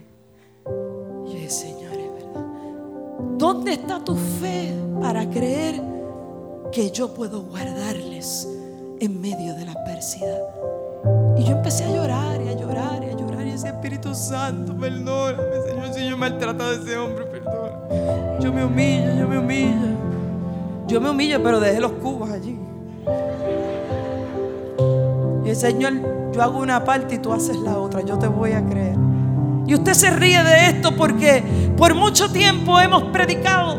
[1.26, 2.46] Y yo Señor, es verdad.
[3.38, 5.80] ¿Dónde está tu fe para creer
[6.72, 8.48] que yo puedo guardarles
[9.00, 10.42] en medio de la adversidad?
[11.38, 13.46] Y yo empecé a llorar y a llorar y a llorar.
[13.46, 18.40] Y ese Espíritu Santo, perdóname, Señor, si yo maltratado a ese hombre, perdón.
[18.40, 19.88] Yo me humillo, yo me humillo.
[20.88, 22.58] Yo me humillo, pero dejé los cubos allí.
[25.44, 28.00] Y el Señor, yo hago una parte y tú haces la otra.
[28.00, 28.96] Yo te voy a creer.
[29.66, 31.44] Y usted se ríe de esto porque
[31.76, 33.76] por mucho tiempo hemos predicado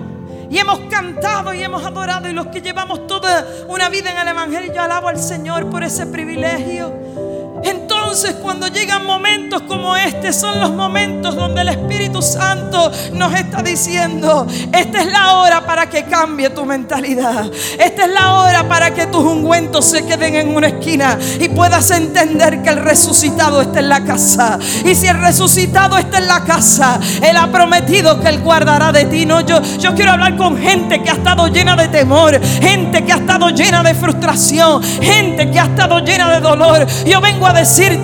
[0.50, 4.28] y hemos cantado y hemos adorado y los que llevamos toda una vida en el
[4.30, 7.29] Evangelio, yo alabo al Señor por ese privilegio.
[7.64, 7.99] Entonces
[8.42, 14.48] cuando llegan momentos como este, son los momentos donde el Espíritu Santo nos está diciendo,
[14.74, 17.46] esta es la hora para que cambie tu mentalidad.
[17.78, 21.92] Esta es la hora para que tus ungüentos se queden en una esquina y puedas
[21.92, 24.58] entender que el resucitado está en la casa.
[24.84, 29.06] Y si el resucitado está en la casa, Él ha prometido que Él guardará de
[29.06, 29.28] ti.
[29.28, 33.14] No, yo, yo quiero hablar con gente que ha estado llena de temor, gente que
[33.14, 36.88] ha estado llena de frustración, gente que ha estado llena de dolor.
[37.06, 37.54] Yo vengo a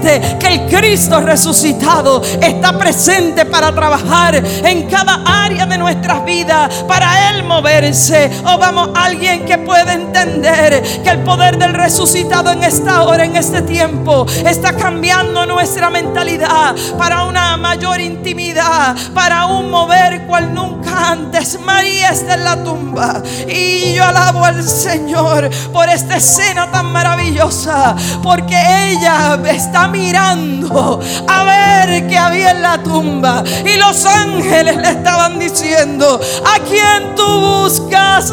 [0.01, 7.29] que el Cristo resucitado está presente para trabajar en cada área de nuestras vidas, para
[7.29, 8.31] Él moverse.
[8.45, 13.25] O oh, vamos, alguien que puede entender que el poder del resucitado en esta hora,
[13.25, 20.53] en este tiempo, está cambiando nuestra mentalidad para una mayor intimidad, para un mover cual
[20.53, 21.59] nunca antes.
[21.59, 27.95] María está en la tumba y yo alabo al Señor por esta escena tan maravillosa,
[28.23, 28.55] porque
[28.91, 33.43] ella está mirando a ver qué había en la tumba.
[33.65, 38.31] Y los ángeles le estaban diciendo, ¿a quién tú buscas?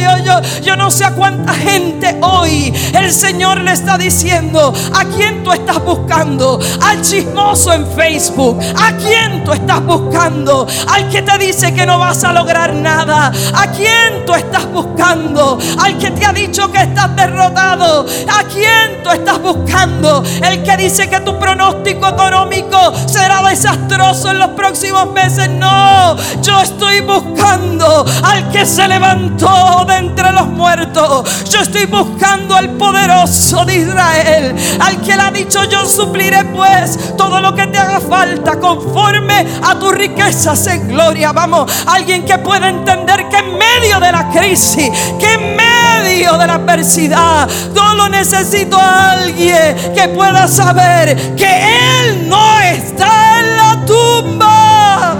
[0.00, 5.04] yo, yo, yo no sé a cuánta gente hoy el Señor le está diciendo, ¿a
[5.04, 6.58] quién tú estás buscando?
[6.82, 8.60] Al chismoso en Facebook.
[8.76, 10.66] ¿A quién tú estás buscando?
[10.88, 13.32] Al que te dice que no vas a lograr nada.
[13.54, 15.58] ¿A quién tú estás buscando?
[15.78, 18.06] Al que te ha dicho que estás derrotado.
[18.28, 20.22] ¿A quién tú estás buscando?
[20.42, 25.50] El que dice que tu pronóstico económico será desastroso en los próximos meses.
[25.50, 31.50] No, yo estoy buscando al que se levantó de entre los muertos.
[31.50, 37.16] Yo estoy buscando al poderoso de Israel, al que le ha dicho yo supliré pues
[37.16, 41.32] todo lo que te haga falta conforme a tu riquezas en gloria.
[41.32, 45.63] Vamos, alguien que pueda entender que en medio de la crisis, que en medio
[46.02, 47.48] de la adversidad,
[47.94, 55.16] lo necesito a alguien que pueda saber que Él no está en la tumba.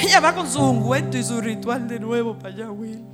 [0.00, 3.04] Ella va con su ungüento y su ritual de nuevo para allá, Will.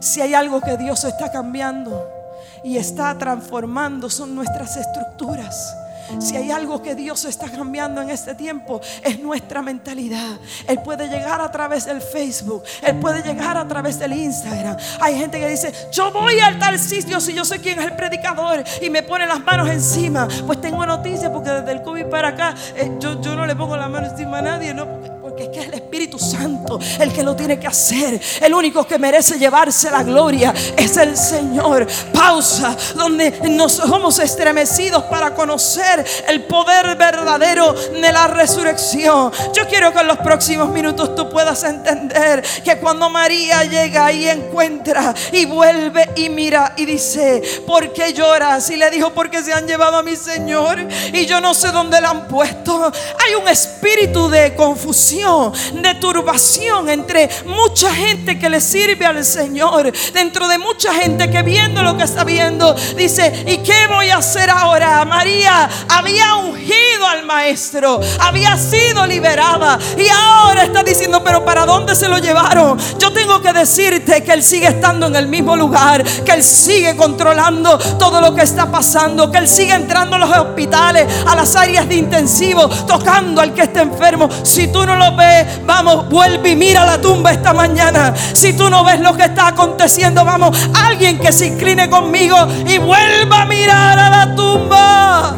[0.00, 2.19] Si hay algo que Dios está cambiando
[2.64, 5.76] y está transformando, son nuestras estructuras.
[6.18, 10.38] Si hay algo que Dios está cambiando en este tiempo, es nuestra mentalidad.
[10.66, 14.76] Él puede llegar a través del Facebook, Él puede llegar a través del Instagram.
[15.00, 17.96] Hay gente que dice, yo voy al tal sitio si yo sé quién es el
[17.96, 20.26] predicador y me pone las manos encima.
[20.46, 23.76] Pues tengo noticias porque desde el COVID para acá eh, yo, yo no le pongo
[23.76, 25.10] la mano encima a nadie, ¿no?
[25.30, 28.18] porque es que es el Espíritu Espíritu Santo el que lo tiene que hacer.
[28.40, 31.86] El único que merece llevarse la gloria es el Señor.
[32.14, 39.30] Pausa, donde nos somos estremecidos para conocer el poder verdadero de la resurrección.
[39.54, 44.26] Yo quiero que en los próximos minutos tú puedas entender que cuando María llega y
[44.26, 48.70] encuentra y vuelve y mira y dice, ¿por qué lloras?
[48.70, 50.78] Y le dijo, porque se han llevado a mi Señor
[51.12, 52.90] y yo no sé dónde la han puesto.
[53.22, 59.92] Hay un espíritu de confusión, de turbación entre mucha gente que le sirve al Señor,
[60.12, 64.18] dentro de mucha gente que viendo lo que está viendo, dice, ¿y qué voy a
[64.18, 65.04] hacer ahora?
[65.04, 71.94] María había ungido al maestro, había sido liberada y ahora está diciendo, pero ¿para dónde
[71.94, 72.78] se lo llevaron?
[72.98, 76.96] Yo tengo que decirte que Él sigue estando en el mismo lugar, que Él sigue
[76.96, 81.56] controlando todo lo que está pasando, que Él sigue entrando a los hospitales, a las
[81.56, 84.28] áreas de intensivo, tocando al que está enfermo.
[84.42, 88.12] Si tú no lo ves, vamos, vuelve y mira la tumba esta mañana.
[88.16, 92.78] Si tú no ves lo que está aconteciendo, vamos, alguien que se incline conmigo y
[92.78, 95.36] vuelva a mirar a la tumba.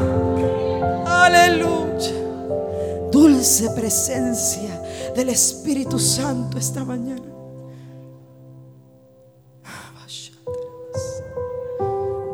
[1.07, 2.13] Aleluya.
[3.11, 4.81] Dulce presencia
[5.15, 7.21] del Espíritu Santo esta mañana.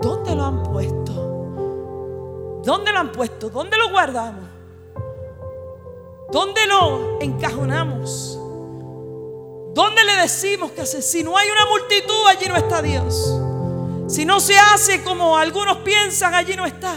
[0.00, 2.62] ¿Dónde lo han puesto?
[2.64, 3.50] ¿Dónde lo han puesto?
[3.50, 4.47] ¿Dónde lo guardamos?
[6.30, 8.38] ¿Dónde lo encajonamos?
[9.74, 13.40] ¿Dónde le decimos que si no hay una multitud, allí no está Dios?
[14.08, 16.94] Si no se hace como algunos piensan, allí no está.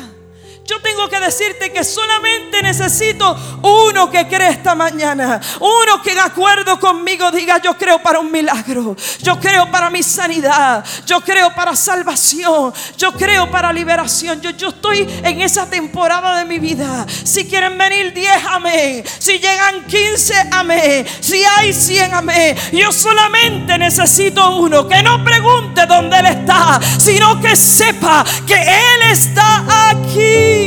[0.66, 5.42] Yo tengo que decirte que solamente necesito uno que cree esta mañana.
[5.60, 8.96] Uno que de acuerdo conmigo diga, yo creo para un milagro.
[9.22, 10.86] Yo creo para mi sanidad.
[11.06, 12.74] Yo creo para salvación.
[12.96, 14.40] Yo creo para liberación.
[14.40, 17.06] Yo, estoy en esa temporada de mi vida.
[17.24, 19.04] Si quieren venir 10, amén.
[19.20, 21.06] Si llegan 15, amén.
[21.20, 22.56] Si hay 100, amén.
[22.72, 29.12] Yo solamente necesito uno que no pregunte dónde Él está, sino que sepa que Él
[29.12, 30.61] está aquí.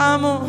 [0.00, 0.48] Amo.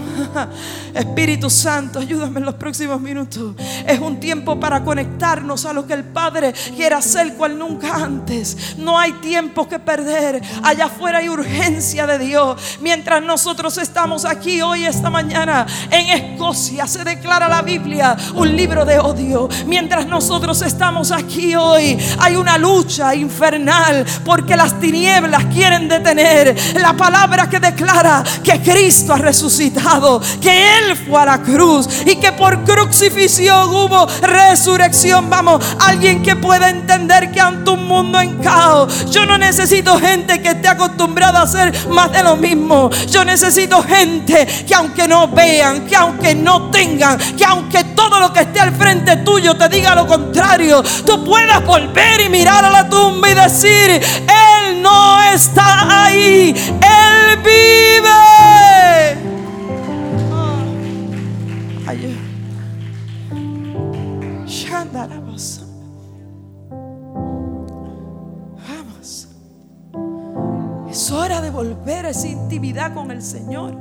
[0.94, 3.56] Espíritu Santo, ayúdame en los próximos minutos.
[3.88, 8.76] Es un tiempo para conectarnos a lo que el Padre quiere hacer cual nunca antes.
[8.78, 10.42] No hay tiempo que perder.
[10.64, 12.80] Allá afuera hay urgencia de Dios.
[12.82, 18.86] Mientras nosotros estamos aquí hoy, esta mañana, en Escocia, se declara la Biblia un libro
[18.86, 19.48] de odio.
[19.66, 26.94] Mientras nosotros estamos aquí hoy, hay una lucha infernal porque las tinieblas quieren detener la
[26.94, 32.32] palabra que declara que Cristo ha resucitado, que Él fue a la cruz y que
[32.32, 35.30] por crucifixión hubo resurrección.
[35.30, 40.42] Vamos, alguien que pueda entender que ante un mundo en caos, yo no necesito gente
[40.42, 42.90] que esté acostumbrada a hacer más de lo mismo.
[43.10, 48.34] Yo necesito gente que aunque no vean, que aunque no tengan, que aunque todo lo
[48.34, 52.70] que esté al frente tuyo te diga lo contrario, tú puedas volver y mirar a
[52.70, 59.21] la tumba y decir, Él no está ahí, Él vive.
[68.68, 69.28] Vamos.
[70.90, 73.78] Es hora de volver a esa intimidad con el Señor,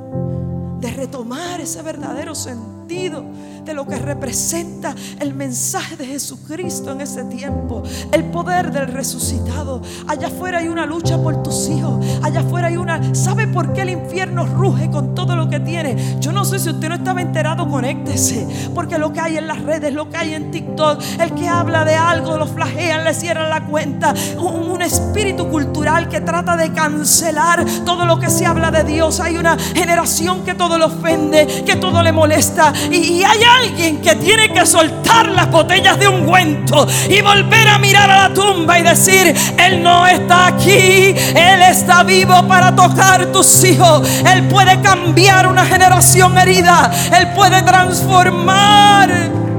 [0.81, 3.25] de retomar ese verdadero sentido
[3.65, 9.81] de lo que representa el mensaje de Jesucristo en ese tiempo, el poder del resucitado.
[10.09, 13.15] Allá afuera hay una lucha por tus hijos, allá afuera hay una...
[13.15, 16.19] ¿Sabe por qué el infierno ruge con todo lo que tiene?
[16.21, 19.63] Yo no sé si usted no estaba enterado, conéctese, porque lo que hay en las
[19.63, 23.51] redes, lo que hay en TikTok, el que habla de algo, lo flagean, le cierran
[23.51, 28.83] la cuenta, un, espíritu cultural que trata de cancelar todo lo que se habla de
[28.83, 29.21] Dios.
[29.21, 34.01] Hay una generación que todo le ofende, que todo le molesta y, y hay alguien
[34.01, 38.79] que tiene que soltar las botellas de ungüento y volver a mirar a la tumba
[38.79, 44.81] y decir, Él no está aquí, Él está vivo para tocar tus hijos, Él puede
[44.81, 49.50] cambiar una generación herida, Él puede transformar.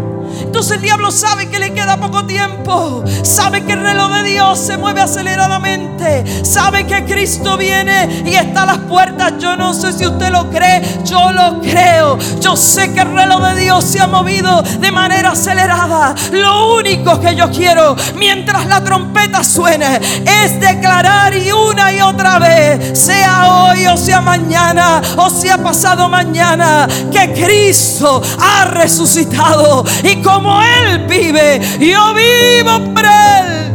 [0.52, 3.06] Entonces el diablo sabe que le queda poco tiempo.
[3.24, 6.44] Sabe que el reloj de Dios se mueve aceleradamente.
[6.44, 9.36] Sabe que Cristo viene y está a las puertas.
[9.40, 10.82] Yo no sé si usted lo cree.
[11.06, 12.18] Yo lo creo.
[12.42, 16.16] Yo sé que el reloj de Dios se ha movido de manera acelerada.
[16.34, 20.02] Lo único que yo quiero mientras la trompeta suene
[20.44, 26.10] es declarar y una y otra vez, sea hoy o sea mañana o sea pasado
[26.10, 29.84] mañana, que Cristo ha resucitado.
[30.04, 33.72] Y como como Él vive, yo vivo por Él.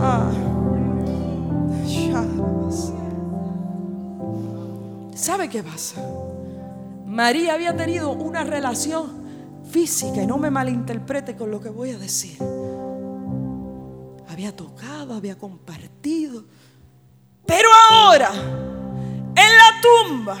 [0.00, 0.30] Ah.
[5.14, 6.02] ¿Sabe qué pasa?
[7.06, 9.22] María había tenido una relación
[9.70, 12.38] física y no me malinterprete con lo que voy a decir.
[14.28, 16.44] Había tocado, había compartido.
[17.46, 20.36] Pero ahora, en la tumba,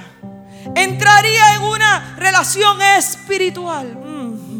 [0.74, 4.51] entraría en una relación espiritual mm,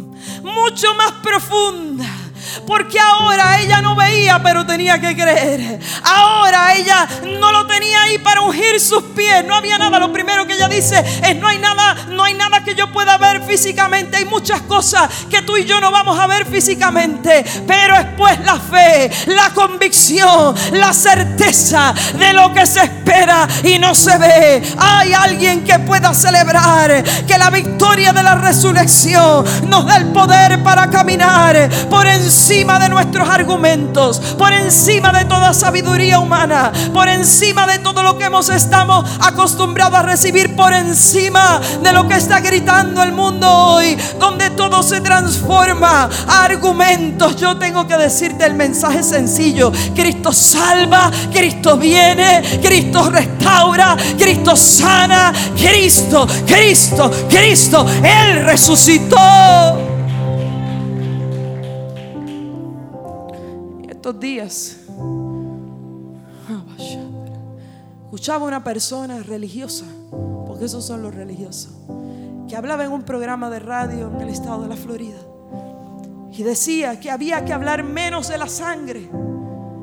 [0.42, 2.21] mucho más profunda
[2.66, 5.80] porque ahora ella no veía, pero tenía que creer.
[6.02, 9.44] Ahora ella no lo tenía ahí para ungir sus pies.
[9.44, 9.98] No había nada.
[9.98, 13.18] Lo primero que ella dice es no hay nada, no hay nada que yo pueda
[13.18, 14.16] ver físicamente.
[14.16, 17.44] Hay muchas cosas que tú y yo no vamos a ver físicamente.
[17.66, 23.78] Pero es pues la fe, la convicción, la certeza de lo que se espera y
[23.78, 24.62] no se ve.
[24.78, 30.62] Hay alguien que pueda celebrar que la victoria de la resurrección nos da el poder
[30.62, 37.08] para caminar por encima encima de nuestros argumentos, por encima de toda sabiduría humana, por
[37.08, 42.16] encima de todo lo que hemos estado acostumbrados a recibir, por encima de lo que
[42.16, 47.36] está gritando el mundo hoy, donde todo se transforma a argumentos.
[47.36, 49.70] Yo tengo que decirte el mensaje sencillo.
[49.94, 59.91] Cristo salva, Cristo viene, Cristo restaura, Cristo sana, Cristo, Cristo, Cristo, Él resucitó.
[64.02, 64.78] Estos días.
[68.06, 69.84] Escuchaba una persona religiosa,
[70.44, 71.72] porque esos son los religiosos,
[72.48, 75.20] que hablaba en un programa de radio en el estado de la Florida
[76.32, 79.08] y decía que había que hablar menos de la sangre,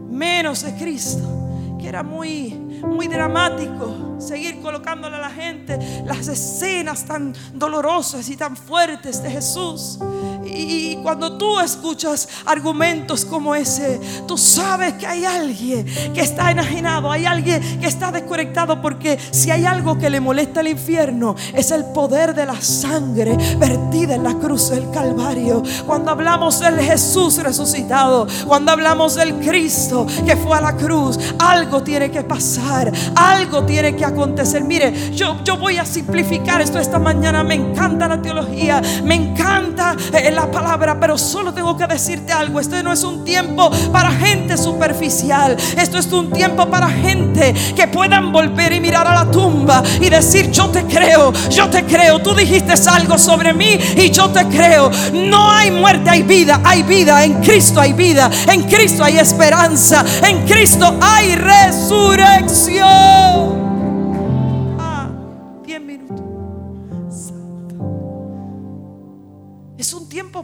[0.09, 2.49] menos de Cristo, que era muy,
[2.85, 9.31] muy dramático seguir colocándole a la gente las escenas tan dolorosas y tan fuertes de
[9.31, 9.99] Jesús.
[10.45, 17.11] Y cuando tú escuchas argumentos como ese, tú sabes que hay alguien que está enajenado,
[17.11, 21.71] hay alguien que está desconectado, porque si hay algo que le molesta al infierno, es
[21.71, 25.63] el poder de la sangre vertida en la cruz del Calvario.
[25.85, 31.83] Cuando hablamos del Jesús resucitado, cuando hablamos del Cristo que fue a la cruz, algo
[31.83, 34.63] tiene que pasar, algo tiene que acontecer.
[34.63, 37.43] Mire, yo, yo voy a simplificar esto esta mañana.
[37.43, 42.61] Me encanta la teología, me encanta el la palabra, pero solo tengo que decirte algo.
[42.61, 45.57] Este no es un tiempo para gente superficial.
[45.77, 50.09] Esto es un tiempo para gente que puedan volver y mirar a la tumba y
[50.09, 52.19] decir, yo te creo, yo te creo.
[52.19, 54.89] Tú dijiste algo sobre mí y yo te creo.
[55.13, 57.25] No hay muerte, hay vida, hay vida.
[57.25, 63.68] En Cristo hay vida, en Cristo hay esperanza, en Cristo hay resurrección.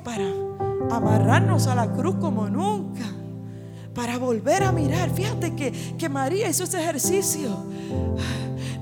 [0.03, 0.23] Para
[0.91, 3.03] amarrarnos a la cruz como nunca,
[3.95, 5.09] para volver a mirar.
[5.09, 7.49] Fíjate que, que María hizo ese ejercicio.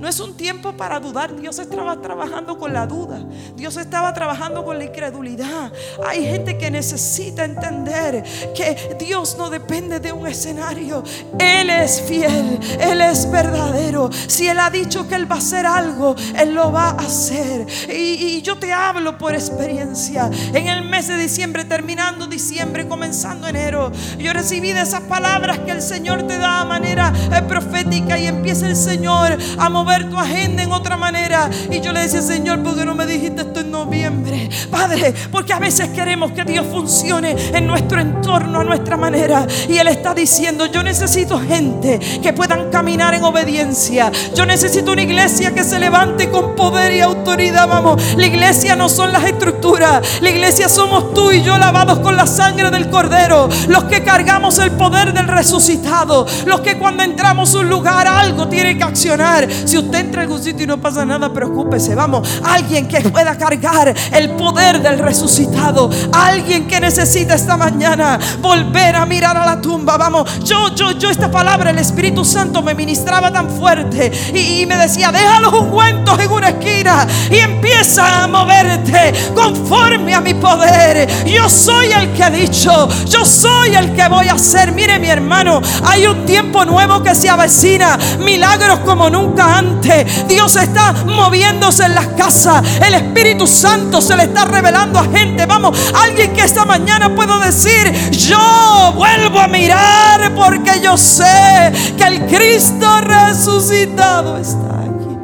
[0.04, 1.34] No es un tiempo para dudar.
[1.34, 3.24] Dios estaba trabajando con la duda.
[3.56, 5.72] Dios estaba trabajando con la incredulidad.
[6.06, 8.22] Hay gente que necesita entender
[8.54, 11.06] que Dios no depende de un escenario.
[11.40, 12.60] Él es fiel.
[12.82, 14.10] Él es verdadero.
[14.28, 17.66] Si Él ha dicho que Él va a hacer algo, Él lo va a hacer.
[17.90, 20.30] Y, yo te hablo por experiencia.
[20.54, 25.72] En el mes de diciembre, terminando diciembre, comenzando enero, yo recibí de esas palabras que
[25.72, 30.18] el Señor te da a manera eh, profética y empieza el Señor a mover tu
[30.18, 31.50] agenda en otra manera.
[31.70, 34.50] Y yo le decía, Señor, ¿por qué no me dijiste esto en noviembre?
[34.70, 39.46] Padre, porque a veces queremos que Dios funcione en nuestro entorno, a nuestra manera.
[39.70, 44.12] Y Él está diciendo, yo necesito gente que puedan caminar en obediencia.
[44.36, 47.68] Yo necesito una iglesia que se levante con poder y autoridad.
[47.68, 50.22] Vamos, la iglesia no son las estructuras.
[50.22, 53.50] La iglesia somos tú y yo lavados con la sangre del cordero.
[53.68, 56.26] Los que cargamos el poder del resucitado.
[56.46, 59.48] Los que cuando entramos a un lugar algo tiene que accionar.
[59.74, 61.96] Si usted entra a algún sitio y no pasa nada, preocúpese.
[61.96, 65.90] Vamos, alguien que pueda cargar el poder del resucitado.
[66.12, 69.98] Alguien que necesita esta mañana volver a mirar a la tumba.
[69.98, 74.78] Vamos, yo, yo, yo, esta palabra, el Espíritu Santo me ministraba tan fuerte y, me
[74.78, 81.26] decía: deja los ungüentos en una esquina y empieza a moverte conforme a mi poder.
[81.26, 84.72] Yo soy el que ha dicho, yo soy el que voy a hacer.
[84.72, 90.56] Mire, mi hermano, hay un tiempo nuevo que se avecina, milagros como nunca antes Dios
[90.56, 92.64] está moviéndose en las casas.
[92.82, 95.46] El Espíritu Santo se le está revelando a gente.
[95.46, 102.04] Vamos, alguien que esta mañana puedo decir, yo vuelvo a mirar porque yo sé que
[102.04, 105.18] el Cristo resucitado está aquí.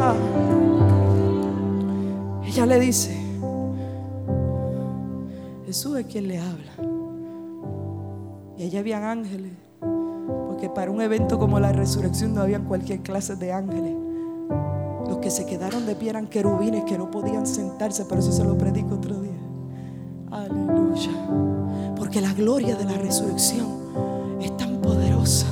[0.00, 0.14] Ah.
[2.46, 3.16] Ella le dice,
[5.66, 6.72] Jesús es quien le habla.
[8.58, 9.69] Y allá habían ángeles
[10.60, 13.96] que para un evento como la resurrección no había cualquier clase de ángeles.
[15.08, 18.44] Los que se quedaron de pie eran querubines que no podían sentarse, por eso se
[18.44, 19.32] lo predico otro día.
[20.30, 21.10] Aleluya.
[21.96, 23.66] Porque la gloria de la resurrección
[24.40, 25.46] es tan poderosa.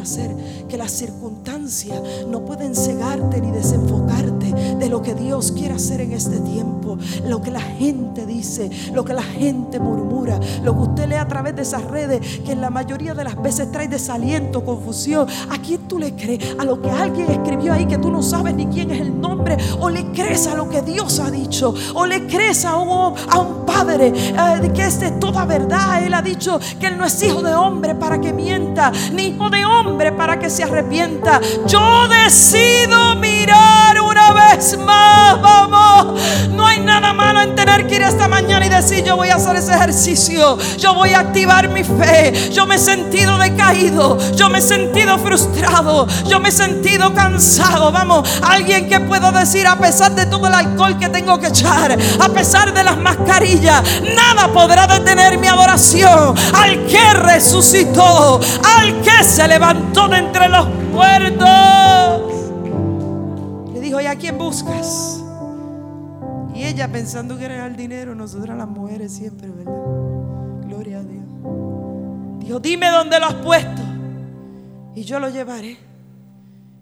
[0.00, 0.34] Hacer
[0.66, 6.12] que las circunstancias no pueden cegarte ni desenfocarte de lo que Dios quiere hacer en
[6.12, 6.96] este tiempo.
[7.26, 11.28] Lo que la gente dice, lo que la gente murmura, lo que usted lee a
[11.28, 15.28] través de esas redes que en la mayoría de las veces trae desaliento, confusión.
[15.50, 16.56] ¿A quién tú le crees?
[16.58, 19.56] ¿A lo que alguien escribió ahí que tú no sabes ni quién es el nombre?
[19.80, 21.74] ¿O le crees a lo que Dios ha dicho?
[21.94, 26.02] ¿O le crees a un, a un padre eh, que es de toda verdad?
[26.02, 29.50] Él ha dicho que él no es hijo de hombre para que mienta, ni hijo
[29.50, 31.40] de hombre para que se arrepienta.
[31.66, 36.20] Yo decido mirar una vez más, vamos.
[36.50, 39.36] No hay nada malo en tener que ir esta mañana y decir, yo voy a
[39.36, 42.50] hacer ese ejercicio, yo voy a activar mi fe.
[42.50, 47.90] Yo me he sentido decaído, yo me he sentido frustrado, yo me he sentido cansado.
[47.92, 51.96] Vamos, alguien que pueda decir, a pesar de todo el alcohol que tengo que echar,
[52.20, 53.82] a pesar de las mascarillas,
[54.14, 58.40] nada podrá detener mi adoración al que resucitó,
[58.78, 62.32] al que se levantó de entre los muertos.
[63.72, 65.22] Le dijo, ¿y a quién buscas?
[66.54, 69.72] Y ella pensando que era el dinero, nosotras las mujeres siempre, ¿verdad?
[70.66, 71.24] Gloria a Dios.
[72.40, 73.82] Dijo, dime dónde lo has puesto
[74.94, 75.78] y yo lo llevaré.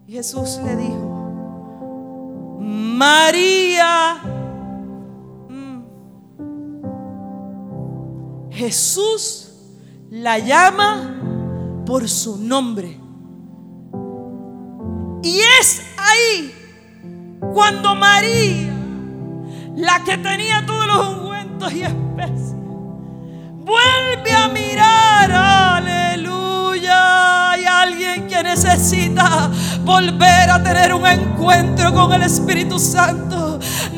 [0.06, 4.16] Y Jesús le dijo, María.
[5.48, 5.82] Mm.
[8.50, 9.52] Jesús
[10.10, 11.17] la llama
[11.88, 13.00] por su nombre.
[15.22, 16.54] Y es ahí
[17.54, 18.74] cuando María,
[19.74, 22.54] la que tenía todos los ungüentos y especias,
[23.64, 27.52] vuelve a mirar, aleluya.
[27.52, 29.50] Hay alguien que necesita
[29.82, 33.47] volver a tener un encuentro con el Espíritu Santo.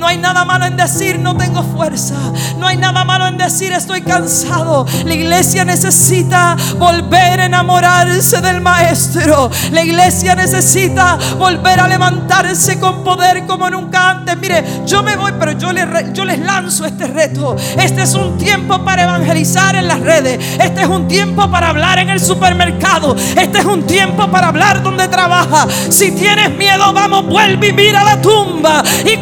[0.01, 2.15] No hay nada malo en decir no tengo fuerza.
[2.57, 4.87] No hay nada malo en decir estoy cansado.
[5.05, 9.51] La iglesia necesita volver a enamorarse del Maestro.
[9.71, 14.39] La iglesia necesita volver a levantarse con poder como nunca antes.
[14.39, 17.57] Mire, yo me voy, pero yo les, lanzo este reto.
[17.77, 20.39] Este es un tiempo para evangelizar en las redes.
[20.59, 23.15] Este es un tiempo para hablar en el supermercado.
[23.37, 25.67] Este es un tiempo para hablar donde trabaja.
[25.91, 29.19] Si tienes miedo, vamos, vuelve y mira la tumba y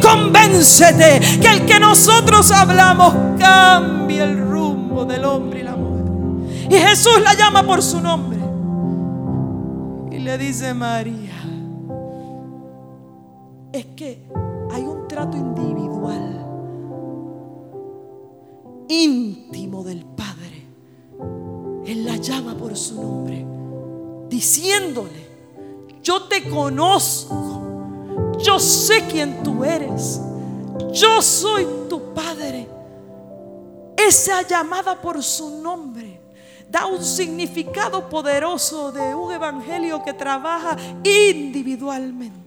[0.77, 6.69] que el que nosotros hablamos cambia el rumbo del hombre y la mujer.
[6.71, 8.39] Y Jesús la llama por su nombre
[10.11, 11.33] y le dice María.
[13.73, 14.27] Es que
[14.71, 16.47] hay un trato individual,
[18.89, 20.67] íntimo del Padre.
[21.87, 23.47] Él la llama por su nombre,
[24.29, 25.29] diciéndole,
[26.03, 27.63] yo te conozco,
[28.39, 30.21] yo sé quién tú eres,
[30.93, 32.69] yo soy tu Padre.
[33.97, 36.21] Esa llamada por su nombre
[36.69, 42.39] da un significado poderoso de un evangelio que trabaja individualmente.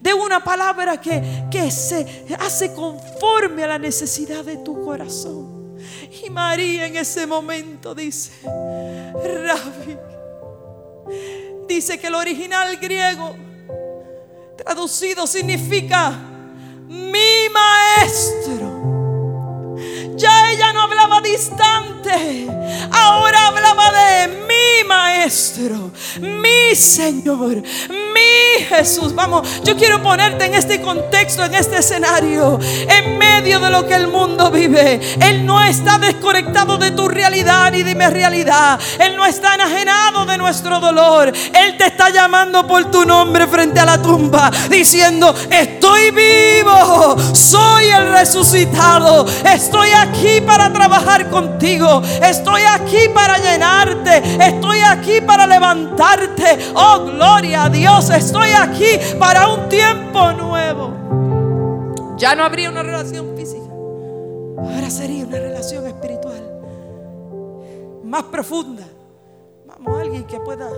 [0.00, 5.78] De una palabra que, que se hace conforme a la necesidad de tu corazón.
[6.22, 9.96] Y María en ese momento dice, Rabbi,
[11.66, 13.34] dice que el original griego
[14.56, 16.33] traducido significa
[16.88, 18.66] mi maestro.
[20.16, 22.46] Ya ella no hablaba distante,
[22.92, 27.62] ahora hablaba de mi maestro, mi Señor,
[28.14, 29.14] mi Jesús.
[29.14, 33.94] Vamos, yo quiero ponerte en este contexto, en este escenario, en medio de lo que
[33.94, 35.00] el mundo vive.
[35.20, 38.78] Él no está desconectado de tu realidad ni de mi realidad.
[38.98, 41.32] Él no está enajenado de nuestro dolor.
[41.52, 47.86] Él te está llamando por tu nombre frente a la tumba, diciendo, estoy vivo, soy
[47.86, 56.72] el resucitado, estoy aquí para trabajar contigo, estoy aquí para llenarte, estoy aquí para levantarte.
[56.74, 60.92] Oh, gloria a Dios, estoy aquí para un tiempo nuevo.
[62.16, 63.66] Ya no habría una relación física,
[64.58, 66.54] ahora sería una relación espiritual
[68.14, 68.84] más profunda.
[69.66, 70.70] Vamos, alguien que pueda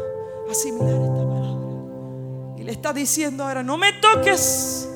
[0.50, 2.56] asimilar esta palabra.
[2.56, 4.88] Y le está diciendo ahora, no me toques.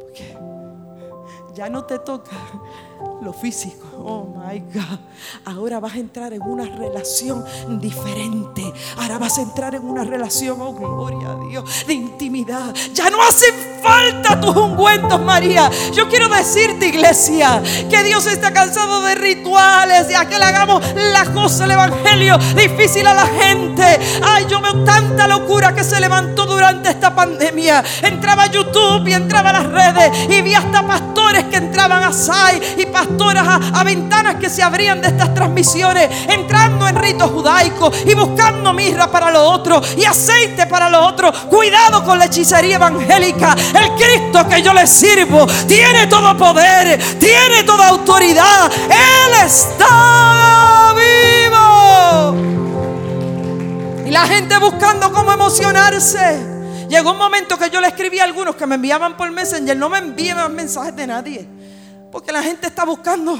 [0.00, 0.34] Porque
[1.54, 2.30] ya no te toca
[3.20, 3.86] lo físico.
[4.04, 4.98] Oh my God.
[5.44, 7.44] Ahora vas a entrar en una relación
[7.80, 8.72] diferente.
[8.96, 12.74] Ahora vas a entrar en una relación, oh gloria a Dios, de intimidad.
[12.94, 15.70] Ya no hacen falta tus ungüentos, María.
[15.92, 21.24] Yo quiero decirte, iglesia, que Dios está cansado de rituales, a que le hagamos la
[21.32, 23.84] cosa del evangelio difícil a la gente.
[24.22, 27.84] Ay, yo veo tanta locura que se levantó durante esta pandemia.
[28.02, 32.12] Entraba a YouTube y entraba a las redes y vi hasta pastores que entraban a
[32.12, 32.86] SAI y
[33.74, 39.10] a, ventanas que se abrían de estas transmisiones, entrando en ritos judaicos y buscando mirra
[39.10, 41.32] para lo otro y aceite para lo otro.
[41.48, 43.56] Cuidado con la hechicería evangélica.
[43.74, 48.70] El Cristo que yo le sirvo tiene todo poder, tiene toda autoridad.
[48.72, 52.36] Él está vivo.
[54.06, 56.58] Y la gente buscando cómo emocionarse.
[56.88, 59.76] Llegó un momento que yo le escribí a algunos que me enviaban por Messenger.
[59.76, 61.57] No me envíen más mensajes de nadie.
[62.10, 63.38] Porque la gente está buscando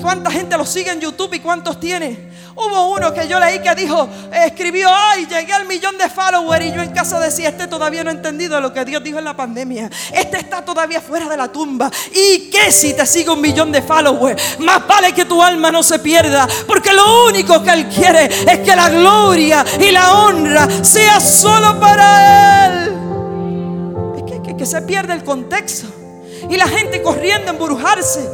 [0.00, 2.32] cuánta gente lo sigue en YouTube y cuántos tiene.
[2.56, 4.08] Hubo uno que yo leí que dijo,
[4.44, 8.10] escribió, ay, llegué al millón de followers y yo en casa decía, este todavía no
[8.10, 9.88] ha entendido lo que Dios dijo en la pandemia.
[10.12, 11.90] Este está todavía fuera de la tumba.
[12.12, 14.58] ¿Y qué si te sigue un millón de followers?
[14.58, 18.58] Más vale que tu alma no se pierda, porque lo único que Él quiere es
[18.58, 22.96] que la gloria y la honra sea solo para Él.
[24.16, 26.01] Es que, que se pierde el contexto.
[26.48, 28.28] Y la gente corriendo a embrujarse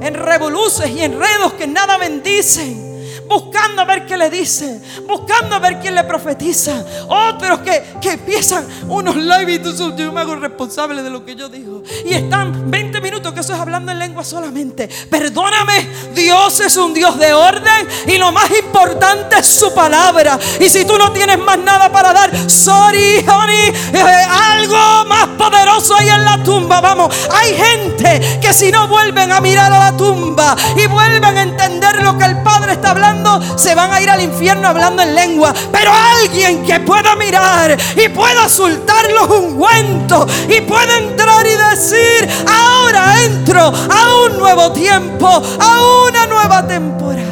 [0.00, 2.91] en revoluces y enredos que nada bendicen
[3.28, 6.84] buscando a ver qué le dice, buscando a ver quién le profetiza.
[7.08, 11.34] Otros que, que empiezan unos live y tú, yo me hago responsable de lo que
[11.34, 11.82] yo digo.
[12.04, 14.88] Y están 20 minutos que eso es hablando en lengua solamente.
[15.10, 20.38] Perdóname, Dios es un Dios de orden y lo más importante es su palabra.
[20.60, 25.96] Y si tú no tienes más nada para dar, sorry, honey, eh, algo más poderoso
[25.96, 26.80] hay en la tumba.
[26.80, 31.42] Vamos, hay gente que si no vuelven a mirar a la tumba y vuelven a
[31.42, 33.11] entender lo que el Padre está hablando
[33.56, 35.52] se van a ir al infierno hablando en lengua.
[35.70, 42.28] Pero alguien que pueda mirar y pueda soltar los ungüentos y pueda entrar y decir,
[42.48, 47.30] ahora entro a un nuevo tiempo, a una nueva temporada.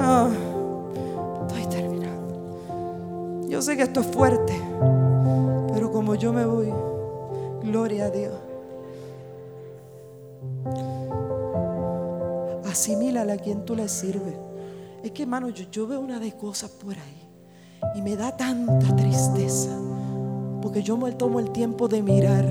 [0.00, 0.28] Ah,
[1.42, 3.46] estoy terminando.
[3.48, 4.60] Yo sé que esto es fuerte,
[5.72, 6.72] pero como yo me voy,
[7.62, 8.34] gloria a Dios.
[12.70, 14.47] Asimílala a quien tú le sirves.
[15.02, 17.28] Es que, hermano, yo, veo una de cosas por ahí
[17.94, 19.70] y me da tanta tristeza
[20.60, 22.44] porque yo me tomo el tiempo de mirar.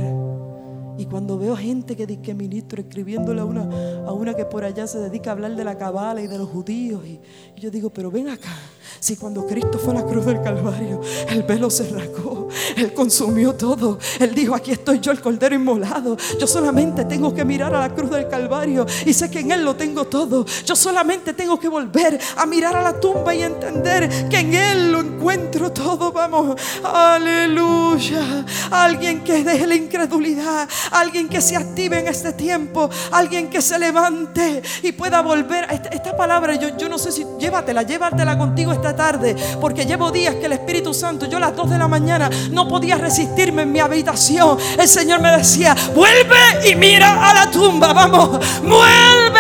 [0.98, 3.64] Y cuando veo gente que dice que ministro escribiéndole a una,
[4.08, 6.50] a una que por allá se dedica a hablar de la cabala y de los
[6.50, 7.20] judíos, y
[7.60, 8.56] yo digo, pero ven acá,
[9.00, 13.54] si cuando Cristo fue a la cruz del Calvario, el velo se rasgó, Él consumió
[13.54, 14.00] todo.
[14.20, 16.18] Él dijo, aquí estoy yo, el cordero inmolado.
[16.40, 19.64] Yo solamente tengo que mirar a la cruz del Calvario y sé que en Él
[19.64, 20.46] lo tengo todo.
[20.66, 24.92] Yo solamente tengo que volver a mirar a la tumba y entender que en Él
[24.92, 26.12] lo encuentro todo.
[26.12, 28.46] Vamos, aleluya.
[28.72, 33.78] Alguien que deje la incredulidad, alguien que se active en este tiempo, alguien que se
[33.80, 35.68] levante y pueda volver.
[35.72, 40.12] Esta, esta palabra, yo, yo no sé si llévatela, llévatela contigo esta tarde, porque llevo
[40.12, 43.62] días que el Espíritu Santo, yo a las 2 de la mañana no podía resistirme
[43.62, 44.58] en mi habitación.
[44.78, 48.32] El Señor me decía, vuelve y mira a la tumba, vamos,
[48.64, 49.38] vuelve.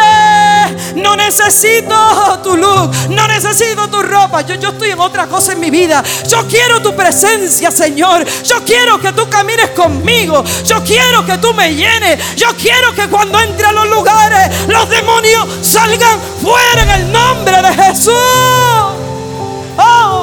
[0.95, 1.95] No necesito
[2.43, 4.41] tu luz, no necesito tu ropa.
[4.41, 6.03] Yo, yo estoy en otra cosa en mi vida.
[6.27, 8.25] Yo quiero tu presencia, Señor.
[8.43, 10.43] Yo quiero que tú camines conmigo.
[10.65, 12.35] Yo quiero que tú me llenes.
[12.35, 17.61] Yo quiero que cuando entre a los lugares, los demonios salgan fuera en el nombre
[17.61, 18.86] de Jesús.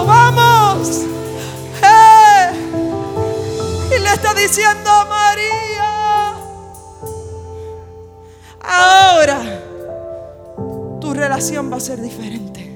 [0.07, 1.03] Vamos.
[3.91, 6.35] Y le está diciendo a María,
[8.61, 9.41] ahora
[11.01, 12.73] tu relación va a ser diferente.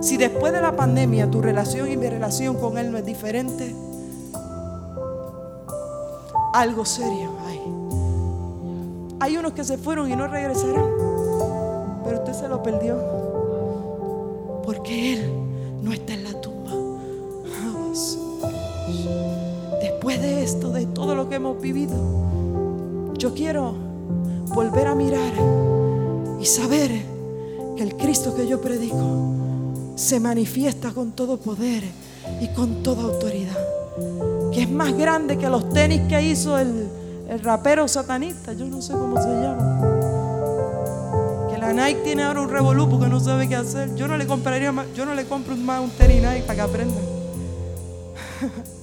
[0.00, 3.74] Si después de la pandemia tu relación y mi relación con Él no es diferente,
[6.52, 7.60] algo serio hay.
[9.20, 10.90] Hay unos que se fueron y no regresarán,
[12.04, 12.96] pero usted se lo perdió.
[14.64, 15.32] Porque Él
[15.82, 16.40] no está en la
[19.80, 21.94] Después de esto, de todo lo que hemos vivido,
[23.18, 23.74] yo quiero
[24.54, 25.32] volver a mirar
[26.40, 26.90] y saber
[27.76, 29.34] que el Cristo que yo predico
[29.96, 31.82] se manifiesta con todo poder
[32.40, 33.56] y con toda autoridad.
[34.52, 36.88] Que es más grande que los tenis que hizo el,
[37.28, 40.06] el rapero satanista, yo no sé cómo se llama.
[41.76, 43.94] Nike tiene ahora un revolú porque no sabe qué hacer.
[43.96, 46.60] Yo no le compraría más, yo no le compro más un tenis Nike para que
[46.62, 47.00] aprenda.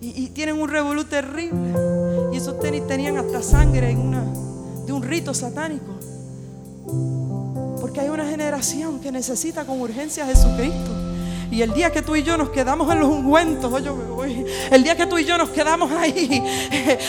[0.00, 1.74] y, tienen un revolú terrible.
[2.32, 4.24] Y esos tenis tenían hasta sangre en una
[4.86, 5.94] de un rito satánico.
[7.80, 11.09] Porque hay una generación que necesita con urgencia a Jesucristo.
[11.50, 14.96] Y el día que tú y yo nos quedamos en los ungüentos, oye, el día
[14.96, 16.40] que tú y yo nos quedamos ahí,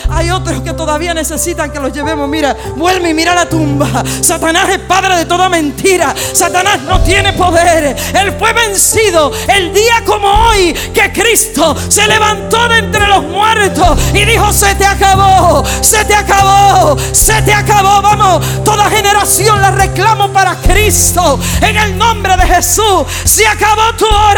[0.10, 2.28] hay otros que todavía necesitan que los llevemos.
[2.28, 4.02] Mira, vuelve y mira la tumba.
[4.20, 6.12] Satanás es padre de toda mentira.
[6.32, 7.96] Satanás no tiene poder.
[8.20, 13.96] Él fue vencido el día como hoy que Cristo se levantó de entre los muertos
[14.12, 18.02] y dijo, se te acabó, se te acabó, se te acabó.
[18.02, 21.38] Vamos, toda generación la reclamo para Cristo.
[21.60, 24.31] En el nombre de Jesús, se acabó tu hora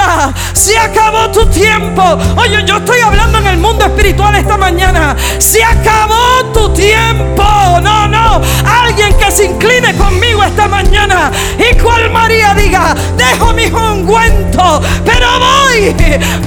[0.52, 2.02] se acabó tu tiempo.
[2.36, 5.16] Oye, yo estoy hablando en el mundo espiritual esta mañana.
[5.38, 7.42] Se acabó tu tiempo.
[7.82, 8.40] No, no.
[8.82, 15.28] Alguien que se incline conmigo esta mañana y cual María diga, dejo mi ungüento, pero
[15.38, 15.94] voy,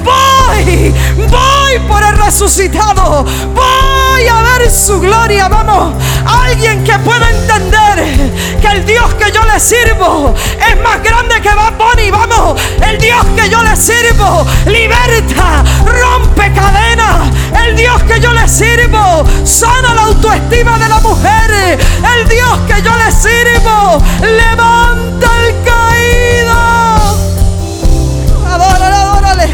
[0.03, 0.93] voy,
[1.29, 3.23] voy por el resucitado.
[3.53, 5.47] Voy a ver su gloria.
[5.47, 5.93] Vamos,
[6.25, 10.33] alguien que pueda entender que el Dios que yo le sirvo
[10.67, 12.09] es más grande que va Bunny.
[12.09, 17.29] Vamos, el Dios que yo le sirvo liberta, rompe cadenas.
[17.65, 21.79] El Dios que yo le sirvo sana la autoestima de la mujer.
[22.15, 26.55] El Dios que yo le sirvo levanta el caído.
[28.47, 29.49] Adórale, adórale.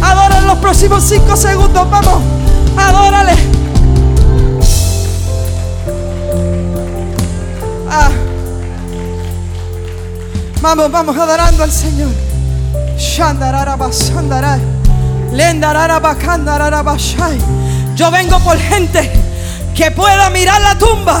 [0.00, 1.90] Adórale los próximos cinco segundos.
[1.90, 2.22] Vamos,
[2.76, 3.57] adórale.
[7.90, 8.10] Ah.
[10.60, 12.10] Vamos, vamos adorando al Señor.
[17.94, 19.10] Yo vengo por gente
[19.74, 21.20] que pueda mirar la tumba.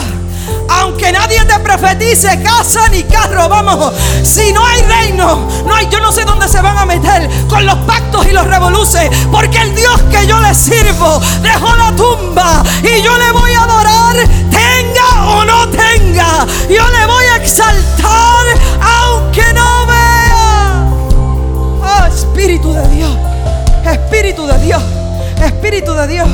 [0.68, 3.92] Aunque nadie te profetice casa ni carro, vamos.
[4.22, 7.64] Si no hay reino, no hay, yo no sé dónde se van a meter con
[7.64, 9.10] los pactos y los revoluces.
[9.30, 13.62] Porque el Dios que yo le sirvo dejó la tumba y yo le voy a
[13.62, 14.16] adorar,
[25.78, 26.28] Espíritu de Dios,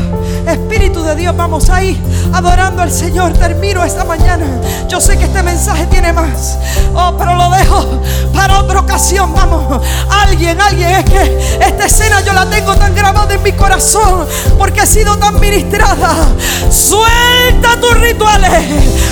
[0.46, 1.36] Espíritu de Dios.
[1.36, 3.34] Vamos ahí adorando al Señor.
[3.34, 4.46] Termino esta mañana.
[4.88, 6.56] Yo sé que este mensaje tiene más.
[6.94, 8.00] Oh, pero lo dejo
[8.32, 9.34] para otra ocasión.
[9.34, 10.88] Vamos, alguien, alguien.
[10.92, 14.26] Es que esta escena yo la tengo tan grabada en mi corazón
[14.56, 16.26] porque he sido tan ministrada.
[16.70, 18.64] Suelta tus rituales.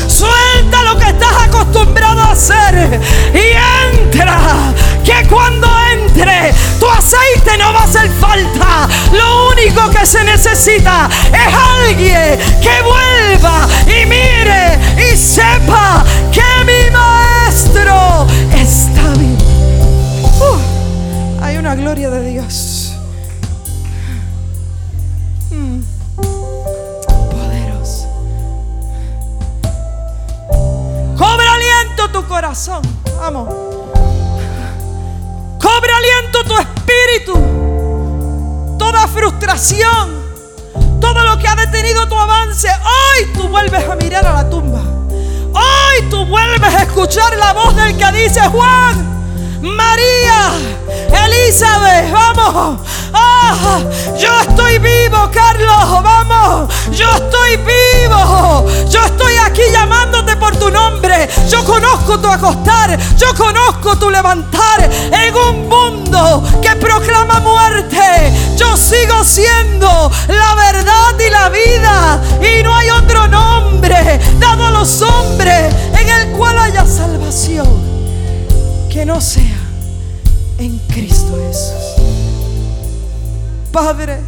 [0.08, 3.02] Suelta lo que estás acostumbrado a hacer.
[3.34, 4.38] Y entra.
[5.04, 8.88] Que cuando entre tu aceite no va a hacer falta.
[9.12, 16.90] Lo único que se necesita es alguien que vuelva y mire y sepa que mi
[16.90, 19.38] maestro está bien.
[20.40, 22.92] Uh, hay una gloria de Dios.
[25.50, 25.80] Mm.
[27.30, 28.08] Poderoso.
[31.16, 32.82] Cobra aliento tu corazón.
[33.20, 33.71] Vamos.
[35.90, 37.62] Aliento tu espíritu
[38.82, 40.22] toda frustración,
[41.00, 44.82] todo lo que ha detenido tu avance, hoy tú vuelves a mirar a la tumba.
[45.54, 49.21] Hoy tú vuelves a escuchar la voz del que dice Juan.
[49.62, 50.50] María,
[51.24, 52.80] Elizabeth, vamos.
[53.14, 53.78] Ah,
[54.18, 56.74] yo estoy vivo, Carlos, vamos.
[56.90, 58.66] Yo estoy vivo.
[58.88, 61.28] Yo estoy aquí llamándote por tu nombre.
[61.48, 62.98] Yo conozco tu acostar.
[63.16, 68.32] Yo conozco tu levantar en un mundo que proclama muerte.
[68.56, 72.20] Yo sigo siendo la verdad y la vida.
[72.40, 77.92] Y no hay otro nombre dado a los hombres en el cual haya salvación
[78.92, 79.51] que no sea
[80.64, 82.04] en Cristo Jesús.
[83.72, 84.20] Padre,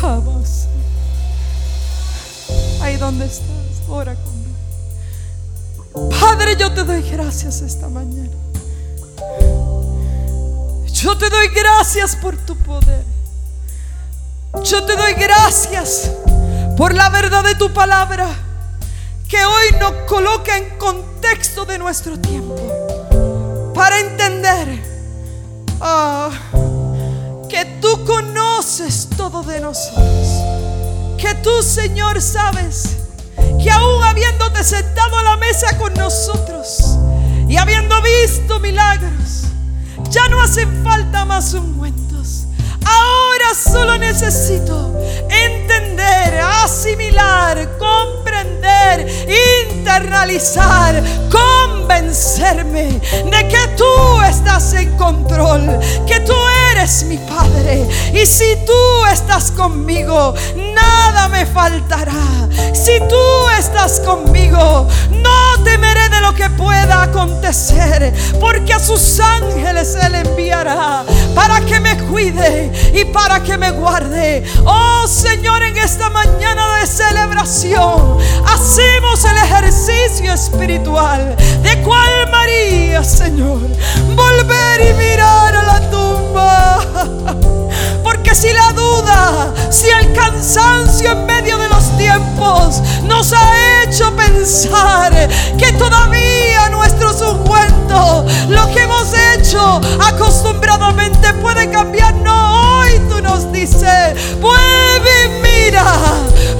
[0.00, 0.68] jamás.
[2.82, 3.46] Ahí donde estás,
[3.88, 6.10] ora conmigo.
[6.20, 8.30] Padre, yo te doy gracias esta mañana.
[10.92, 13.04] Yo te doy gracias por tu poder.
[14.64, 16.10] Yo te doy gracias
[16.76, 18.28] por la verdad de tu palabra
[19.28, 22.85] que hoy nos coloca en contexto de nuestro tiempo
[23.76, 24.82] para entender
[25.82, 26.30] ah,
[27.46, 30.28] que tú conoces todo de nosotros,
[31.18, 32.96] que tú Señor sabes
[33.62, 36.96] que aún habiéndote sentado a la mesa con nosotros
[37.48, 39.44] y habiendo visto milagros,
[40.08, 42.46] ya no hacen falta más ungüentos.
[42.82, 44.95] Ahora solo necesito
[45.30, 49.06] entender, asimilar, comprender,
[49.60, 53.00] internalizar, convencerme
[53.30, 56.34] de que tú estás en control, que tú
[56.72, 57.86] eres mi Padre.
[58.12, 62.48] Y si tú estás conmigo, nada me faltará.
[62.72, 70.16] Si tú estás conmigo, no temeré lo que pueda acontecer, porque a sus ángeles Él
[70.16, 71.04] enviará
[71.36, 74.42] para que me cuide y para que me guarde.
[74.64, 83.60] Oh Señor, en esta mañana de celebración, hacemos el ejercicio espiritual de cual María, Señor,
[84.16, 86.86] volver y mirar a la tumba.
[88.36, 95.10] Si la duda, si el cansancio en medio de los tiempos nos ha hecho pensar
[95.56, 103.50] que todavía nuestros ungüentos, lo que hemos hecho acostumbradamente puede cambiar, no, hoy tú nos
[103.52, 105.94] dices, vuelve y mira,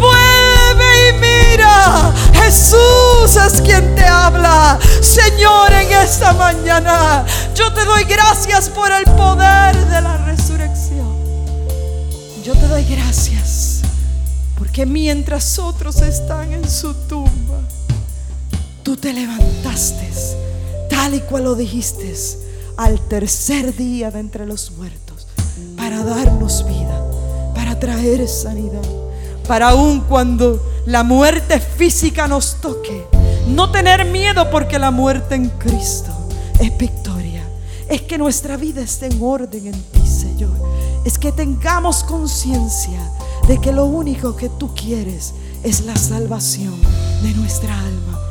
[0.00, 8.04] vuelve y mira, Jesús es quien te habla, Señor, en esta mañana yo te doy
[8.04, 10.55] gracias por el poder de la resurrección.
[12.46, 13.80] Yo te doy gracias
[14.56, 17.58] porque mientras otros están en su tumba,
[18.84, 20.08] tú te levantaste
[20.88, 22.14] tal y cual lo dijiste
[22.76, 25.26] al tercer día de entre los muertos
[25.76, 27.04] para darnos vida,
[27.52, 28.86] para traer sanidad,
[29.48, 33.08] para aun cuando la muerte física nos toque,
[33.48, 36.12] no tener miedo porque la muerte en Cristo
[36.60, 37.42] es victoria.
[37.88, 43.00] Es que nuestra vida esté en orden en ti, Señor es que tengamos conciencia
[43.46, 46.74] de que lo único que tú quieres es la salvación
[47.22, 48.25] de nuestra alma.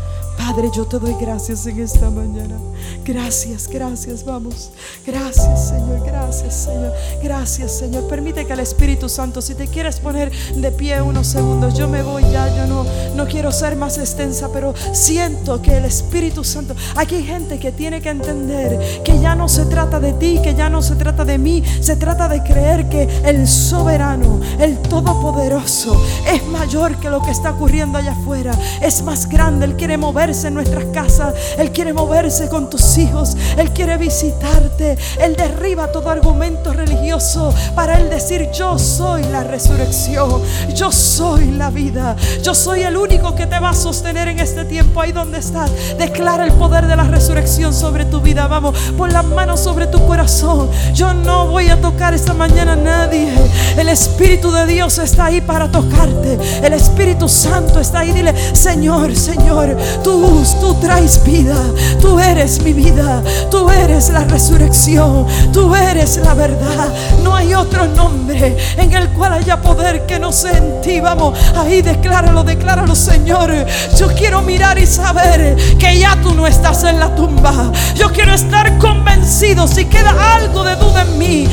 [0.47, 2.59] Padre, yo te doy gracias en esta mañana.
[3.03, 4.69] Gracias, gracias, vamos.
[5.03, 6.93] Gracias, Señor, gracias, Señor.
[7.23, 8.07] Gracias, Señor.
[8.07, 12.03] Permite que el Espíritu Santo, si te quieres poner de pie unos segundos, yo me
[12.03, 12.85] voy ya, yo no,
[13.15, 17.71] no quiero ser más extensa, pero siento que el Espíritu Santo, aquí hay gente que
[17.71, 21.25] tiene que entender que ya no se trata de ti, que ya no se trata
[21.25, 27.23] de mí, se trata de creer que el soberano, el todopoderoso, es mayor que lo
[27.23, 29.97] que está ocurriendo allá afuera, es más grande, Él quiere
[30.43, 31.33] en nuestras casas.
[31.57, 33.37] Él quiere moverse con tus hijos.
[33.57, 34.97] Él quiere visitarte.
[35.19, 40.41] Él derriba todo argumento religioso para Él decir, yo soy la resurrección.
[40.75, 42.15] Yo soy la vida.
[42.43, 44.99] Yo soy el único que te va a sostener en este tiempo.
[45.01, 45.71] Ahí donde estás.
[45.97, 48.47] Declara el poder de la resurrección sobre tu vida.
[48.47, 50.69] Vamos, pon las manos sobre tu corazón.
[50.93, 53.33] Yo no voy a tocar esta mañana a nadie.
[53.77, 56.37] El Espíritu de Dios está ahí para tocarte.
[56.63, 58.11] El Espíritu Santo está ahí.
[58.11, 60.24] Dile, Señor, Señor, tú
[60.59, 61.55] tú traes vida,
[62.01, 66.93] tú eres mi vida, tú eres la resurrección, tú eres la verdad.
[67.23, 70.99] No hay otro nombre en el cual haya poder que no sea en ti.
[70.99, 73.51] Vamos, ahí decláralo, decláralo, Señor.
[73.97, 77.71] Yo quiero mirar y saber que ya tú no estás en la tumba.
[77.95, 81.44] Yo quiero estar convencido si queda algo de duda en mí.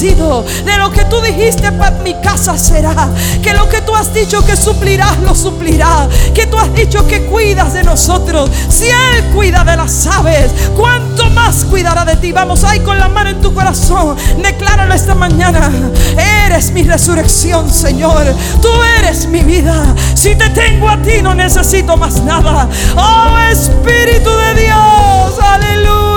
[0.00, 3.08] De lo que tú dijiste para mi casa será.
[3.42, 6.08] Que lo que tú has dicho que suplirás, lo suplirá.
[6.32, 8.48] Que tú has dicho que cuidas de nosotros.
[8.68, 12.30] Si Él cuida de las aves, ¿cuánto más cuidará de ti?
[12.30, 14.16] Vamos ahí con la mano en tu corazón.
[14.40, 15.68] Decláralo esta mañana.
[16.44, 18.24] Eres mi resurrección, Señor.
[18.62, 18.68] Tú
[18.98, 19.82] eres mi vida.
[20.14, 22.68] Si te tengo a ti, no necesito más nada.
[22.96, 25.38] Oh Espíritu de Dios.
[25.42, 26.07] Aleluya.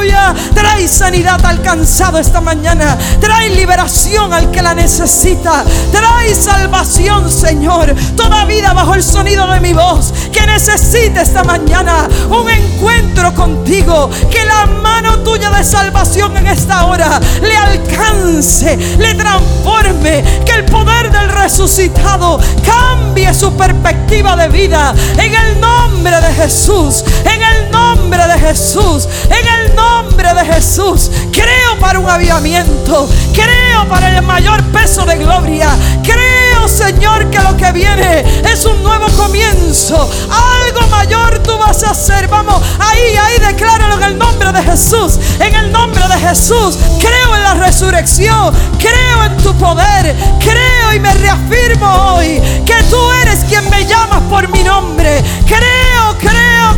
[0.55, 2.97] Trae sanidad al cansado esta mañana.
[3.19, 5.63] Trae liberación al que la necesita.
[5.91, 7.93] Trae salvación, Señor.
[8.15, 10.11] Toda vida bajo el sonido de mi voz.
[10.31, 14.09] Que necesita esta mañana un encuentro contigo.
[14.31, 20.23] Que la mano tuya de salvación en esta hora le alcance, le transforme.
[20.45, 24.95] Que el poder del resucitado cambie su perspectiva de vida.
[25.17, 27.03] En el nombre de Jesús.
[27.23, 29.07] En el nombre de Jesús.
[29.29, 29.90] En el nombre
[30.33, 31.11] de Jesús.
[31.31, 33.09] Creo para un avivamiento.
[33.33, 35.67] Creo para el mayor peso de gloria.
[36.03, 40.09] Creo, Señor, que lo que viene es un nuevo comienzo.
[40.29, 42.27] Algo mayor tú vas a hacer.
[42.29, 45.19] Vamos, ahí, ahí decláralo en el nombre de Jesús.
[45.39, 46.77] En el nombre de Jesús.
[46.99, 48.53] Creo en la resurrección.
[48.79, 50.15] Creo en tu poder.
[50.39, 55.21] Creo y me reafirmo hoy que tú eres quien me llamas por mi nombre.
[55.45, 56.17] Creo,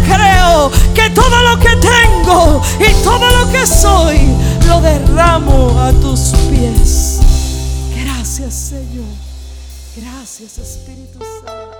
[0.05, 4.19] creo, creo que todo lo que tengo y todo lo que soy
[4.67, 7.19] lo derramo a tus pies.
[8.03, 9.05] Gracias, Señor.
[9.95, 11.73] Gracias, Espíritu Santo.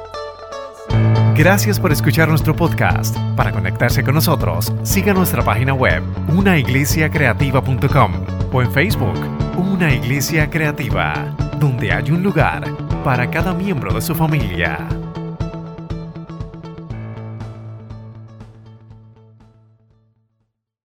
[1.35, 3.17] Gracias por escuchar nuestro podcast.
[3.35, 8.13] Para conectarse con nosotros, siga nuestra página web, unaiglesiacreativa.com
[8.51, 9.19] o en Facebook,
[9.57, 12.63] Una Iglesia Creativa, donde hay un lugar
[13.03, 14.87] para cada miembro de su familia.